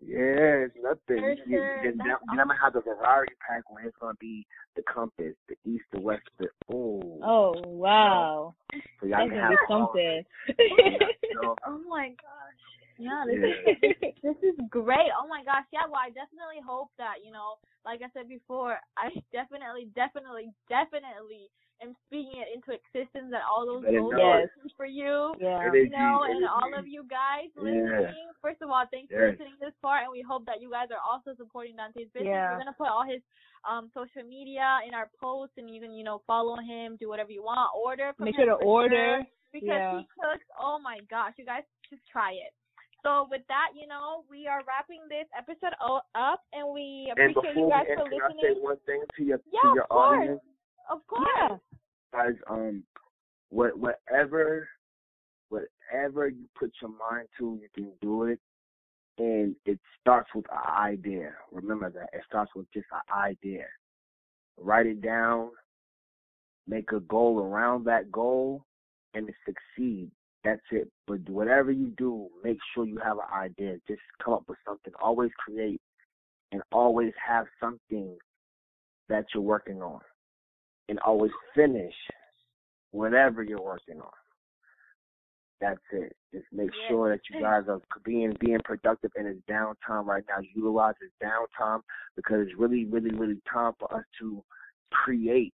Yeah, 0.00 0.66
it's 0.66 0.74
nothing. 0.80 1.18
For 1.18 1.30
You- 1.30 1.58
sure. 1.58 1.82
Then 1.82 2.00
I'm 2.30 2.36
gonna 2.36 2.54
have 2.62 2.72
the 2.72 2.80
variety 2.80 3.34
pack 3.46 3.68
where 3.70 3.84
it's 3.86 3.96
gonna 3.98 4.14
be 4.20 4.46
the 4.76 4.82
compass, 4.82 5.34
the 5.48 5.56
east, 5.64 5.84
the 5.92 6.00
west, 6.00 6.22
the 6.38 6.48
oh. 6.70 7.18
Oh 7.22 7.54
wow, 7.66 8.54
so 9.00 9.06
y'all 9.06 9.18
that's 9.18 9.30
can 9.30 9.40
have 9.40 9.58
all 9.68 9.86
something. 9.92 10.24
you 10.58 10.98
know? 11.42 11.56
Oh 11.66 11.78
my 11.88 12.08
gosh. 12.10 12.77
Yeah, 12.98 13.24
this 13.30 13.38
Yeah. 13.38 13.72
is 13.72 14.14
this 14.22 14.38
is 14.42 14.56
great. 14.68 15.10
Oh 15.14 15.26
my 15.30 15.42
gosh. 15.44 15.64
Yeah, 15.72 15.86
well 15.86 16.02
I 16.02 16.10
definitely 16.10 16.60
hope 16.66 16.90
that, 16.98 17.22
you 17.24 17.30
know, 17.32 17.56
like 17.86 18.02
I 18.02 18.10
said 18.12 18.28
before, 18.28 18.76
I 18.98 19.08
definitely, 19.32 19.88
definitely, 19.94 20.50
definitely 20.68 21.48
am 21.80 21.94
speaking 22.10 22.42
it 22.42 22.50
into 22.50 22.74
existence 22.74 23.30
that 23.30 23.46
all 23.46 23.62
those 23.62 23.86
Better 23.86 24.02
goals 24.02 24.18
are 24.18 24.50
for 24.76 24.84
you. 24.86 25.30
yeah. 25.38 25.62
You 25.70 25.94
know, 25.94 26.26
and 26.26 26.42
all 26.50 26.74
of 26.74 26.90
you 26.90 27.06
guys 27.06 27.46
Yeah. 27.54 27.62
listening. 27.62 28.34
First 28.42 28.62
of 28.66 28.70
all, 28.70 28.82
thanks 28.90 29.14
for 29.14 29.30
listening 29.30 29.54
this 29.62 29.74
far, 29.80 30.02
and 30.02 30.10
we 30.10 30.18
hope 30.18 30.42
that 30.50 30.58
you 30.60 30.70
guys 30.74 30.90
are 30.90 30.98
also 30.98 31.38
supporting 31.38 31.78
Dante's 31.78 32.10
business. 32.10 32.34
Yeah. 32.34 32.50
We're 32.50 32.58
gonna 32.66 32.74
put 32.74 32.90
all 32.90 33.06
his 33.06 33.22
um 33.62 33.90
social 33.94 34.26
media 34.26 34.82
in 34.86 34.94
our 34.94 35.06
posts, 35.22 35.54
and 35.56 35.70
you 35.70 35.78
can 35.80 35.94
you 35.94 36.02
know 36.02 36.18
follow 36.26 36.58
him, 36.58 36.98
do 36.98 37.06
whatever 37.08 37.30
you 37.30 37.42
want, 37.46 37.70
order. 37.78 38.10
From 38.18 38.26
Make 38.26 38.34
sure 38.34 38.46
to 38.50 38.58
order. 38.58 39.22
sure, 39.22 39.26
because 39.54 39.78
Yeah. 39.78 39.98
he 40.02 40.06
cooks. 40.18 40.46
Oh 40.58 40.78
my 40.82 40.98
gosh, 41.08 41.34
you 41.38 41.46
guys 41.46 41.62
just 41.88 42.02
try 42.10 42.32
it. 42.34 42.50
So 43.02 43.28
with 43.30 43.42
that, 43.48 43.68
you 43.80 43.86
know, 43.86 44.24
we 44.28 44.46
are 44.48 44.62
wrapping 44.66 45.00
this 45.08 45.26
episode 45.36 45.74
up, 46.14 46.42
and 46.52 46.74
we 46.74 47.12
And 47.16 47.30
appreciate 47.30 47.54
before 47.54 47.64
you 47.64 47.70
guys 47.70 47.86
we 47.88 47.94
for 47.94 48.02
end, 48.02 48.10
can 48.10 48.38
I 48.38 48.42
say 48.42 48.60
one 48.60 48.76
thing 48.86 49.02
to 49.16 49.22
your 49.24 49.40
Yeah, 49.52 49.60
to 49.62 49.68
of 49.68 49.74
your 49.76 49.84
course. 49.86 50.16
audience? 50.18 50.40
Of 50.90 51.06
course. 51.06 51.28
Yeah. 51.36 51.56
guys, 52.12 52.34
um, 52.48 52.82
what 53.50 53.78
whatever, 53.78 54.68
whatever 55.50 56.28
you 56.28 56.48
put 56.58 56.72
your 56.82 56.90
mind 56.90 57.28
to, 57.38 57.58
you 57.62 57.68
can 57.74 57.92
do 58.00 58.24
it, 58.24 58.40
and 59.18 59.54
it 59.64 59.78
starts 60.00 60.28
with 60.34 60.46
an 60.50 60.74
idea. 60.76 61.32
Remember 61.52 61.90
that 61.90 62.08
it 62.12 62.22
starts 62.26 62.50
with 62.54 62.66
just 62.72 62.86
an 62.92 63.14
idea. 63.16 63.66
Write 64.58 64.86
it 64.86 65.00
down, 65.02 65.50
make 66.66 66.90
a 66.92 67.00
goal 67.00 67.40
around 67.40 67.84
that 67.84 68.10
goal, 68.10 68.64
and 69.14 69.30
succeed. 69.46 70.10
That's 70.48 70.60
it. 70.70 70.90
But 71.06 71.28
whatever 71.28 71.70
you 71.70 71.92
do, 71.98 72.28
make 72.42 72.56
sure 72.74 72.86
you 72.86 72.98
have 73.04 73.18
an 73.18 73.30
idea. 73.34 73.76
Just 73.86 74.00
come 74.24 74.32
up 74.32 74.44
with 74.48 74.56
something. 74.66 74.94
Always 75.02 75.30
create, 75.38 75.80
and 76.52 76.62
always 76.72 77.12
have 77.26 77.44
something 77.60 78.16
that 79.10 79.26
you're 79.34 79.42
working 79.42 79.82
on 79.82 80.00
and 80.88 80.98
always 81.00 81.32
finish 81.54 81.92
whatever 82.92 83.42
you're 83.42 83.60
working 83.60 84.00
on. 84.00 84.10
That's 85.60 85.80
it. 85.92 86.16
Just 86.32 86.46
make 86.50 86.72
Yeah. 86.72 86.88
sure 86.88 87.10
that 87.10 87.28
you 87.28 87.40
guys 87.40 87.68
are 87.68 87.82
being 88.04 88.32
being 88.40 88.60
productive 88.60 89.12
in 89.16 89.24
this 89.24 89.42
downtime 89.46 90.06
right 90.06 90.24
now. 90.28 90.38
Utilize 90.54 90.94
this 90.98 91.10
downtime 91.22 91.82
because 92.16 92.46
it's 92.46 92.58
really, 92.58 92.86
really, 92.86 93.10
really 93.10 93.42
time 93.52 93.74
for 93.78 93.92
us 93.92 94.04
to 94.20 94.42
create 94.92 95.52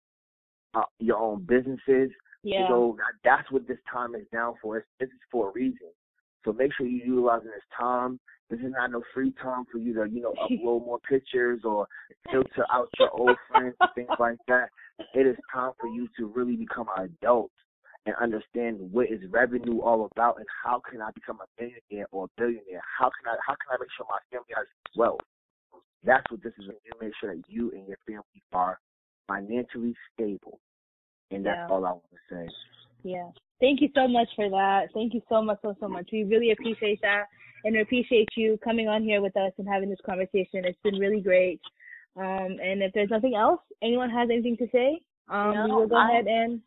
uh, 0.75 0.83
your 0.99 1.19
own 1.19 1.45
businesses. 1.45 2.11
Yeah. 2.43 2.69
So 2.69 2.97
that's 3.25 3.51
what 3.51 3.69
this 3.69 3.79
time 3.93 4.15
is 4.15 4.27
down 4.33 4.55
for. 4.63 4.79
It's, 4.79 4.87
this 4.99 5.09
is 5.09 5.21
for 5.31 5.51
a 5.51 5.53
reason. 5.53 5.89
So 6.45 6.53
make 6.53 6.73
sure 6.77 6.87
you're 6.87 7.07
utilizing 7.07 7.49
this 7.49 7.63
time. 7.79 8.19
This 8.49 8.61
is 8.61 8.73
not 8.77 8.91
no 8.91 9.03
free 9.15 9.33
time 9.43 9.65
for 9.71 9.79
you 9.79 9.95
to, 9.95 10.09
you 10.11 10.23
know, 10.23 10.35
upload 10.51 10.87
more 10.87 10.99
pictures 11.09 11.61
or 11.65 11.87
filter 12.31 12.65
out 12.73 12.89
your 12.99 13.11
old 13.11 13.37
friends 13.49 13.75
and 13.81 13.91
things 13.95 14.09
like 14.19 14.39
that. 14.49 14.69
It 15.15 15.27
is 15.27 15.37
time 15.53 15.73
for 15.81 15.89
you 15.89 16.09
to 16.19 16.27
really 16.27 16.57
become 16.57 16.87
an 16.97 17.05
adult 17.23 17.51
and 18.07 18.15
understand 18.21 18.79
what 18.93 19.11
is 19.11 19.21
revenue 19.31 19.81
all 19.83 20.09
about 20.13 20.39
and 20.39 20.47
how 20.65 20.81
can 20.91 21.03
I 21.03 21.11
become 21.15 21.39
a 21.41 21.63
millionaire 21.63 22.07
or 22.13 22.25
a 22.25 22.29
billionaire? 22.41 22.83
How 22.99 23.11
can 23.11 23.31
I 23.31 23.37
how 23.47 23.55
can 23.55 23.71
I 23.73 23.77
make 23.79 23.91
sure 23.97 24.07
my 24.09 24.19
family 24.31 24.55
has 24.57 24.67
wealth? 24.97 25.21
That's 26.03 26.25
what 26.31 26.43
this 26.43 26.55
is. 26.59 26.65
You 26.67 26.93
make 27.01 27.13
sure 27.21 27.35
that 27.35 27.43
you 27.47 27.71
and 27.73 27.87
your 27.87 27.99
family 28.07 28.43
are 28.53 28.81
financially 29.29 29.95
stable. 30.13 30.59
And 31.31 31.45
that's 31.45 31.59
Yeah. 31.59 31.69
all 31.75 31.85
I 31.87 31.91
want 31.93 32.05
to 32.11 32.35
say. 32.35 32.55
Yeah. 33.03 33.31
Thank 33.61 33.81
you 33.81 33.91
so 33.95 34.09
much 34.09 34.29
for 34.35 34.49
that. 34.49 34.89
Thank 34.95 35.15
you 35.15 35.23
so 35.29 35.43
much, 35.43 35.59
so, 35.63 35.75
so 35.81 35.89
much. 35.89 36.09
We 36.13 36.25
really 36.25 36.51
appreciate 36.53 37.01
that 37.03 37.27
and 37.65 37.75
we 37.75 37.81
appreciate 37.83 38.31
you 38.37 38.59
coming 38.65 38.89
on 38.89 39.03
here 39.03 39.21
with 39.21 39.37
us 39.37 39.53
and 39.59 39.69
having 39.69 39.91
this 39.91 40.01
conversation. 40.05 40.65
It's 40.65 40.79
been 40.83 40.99
really 40.99 41.21
great. 41.21 41.61
Um, 42.17 42.59
and 42.63 42.83
if 42.83 42.93
there's 42.93 43.11
nothing 43.11 43.35
else, 43.35 43.61
anyone 43.83 44.11
has 44.11 44.29
anything 44.31 44.57
to 44.59 44.69
say, 44.73 45.01
um, 45.29 45.65
we 45.65 45.71
will 45.73 45.87
go 45.87 45.97
I- 45.97 46.11
ahead 46.11 46.27
and 46.27 46.61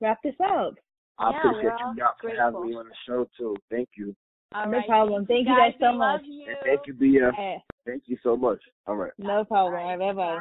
wrap 0.00 0.22
this 0.22 0.34
up. 0.42 0.74
I 1.18 1.30
Yeah, 1.30 1.38
appreciate 1.38 1.72
you 1.80 1.94
y'all 1.98 2.14
for 2.18 2.30
having 2.30 2.62
me 2.62 2.74
on 2.74 2.88
the 2.88 2.94
show 3.06 3.28
too. 3.36 3.56
Thank 3.70 3.90
you. 3.96 4.16
All 4.54 4.66
No 4.66 4.78
right, 4.78 4.88
problem. 4.88 5.26
Thank 5.26 5.46
you 5.46 5.54
guys 5.54 5.74
so 5.78 5.92
much. 5.92 6.22
You. 6.24 6.46
And 6.48 6.56
thank 6.64 6.86
you, 6.86 6.94
Bia. 6.94 7.28
Eh, 7.38 7.58
Thank 7.86 8.04
you 8.06 8.16
so 8.22 8.36
much. 8.36 8.60
All 8.86 8.96
right. 8.96 9.12
no 9.18 9.44
problem. 9.44 9.74
All 9.80 9.96
right, 9.96 9.98
Bye 9.98 10.12
bye. 10.12 10.40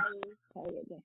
bye. 0.55 1.01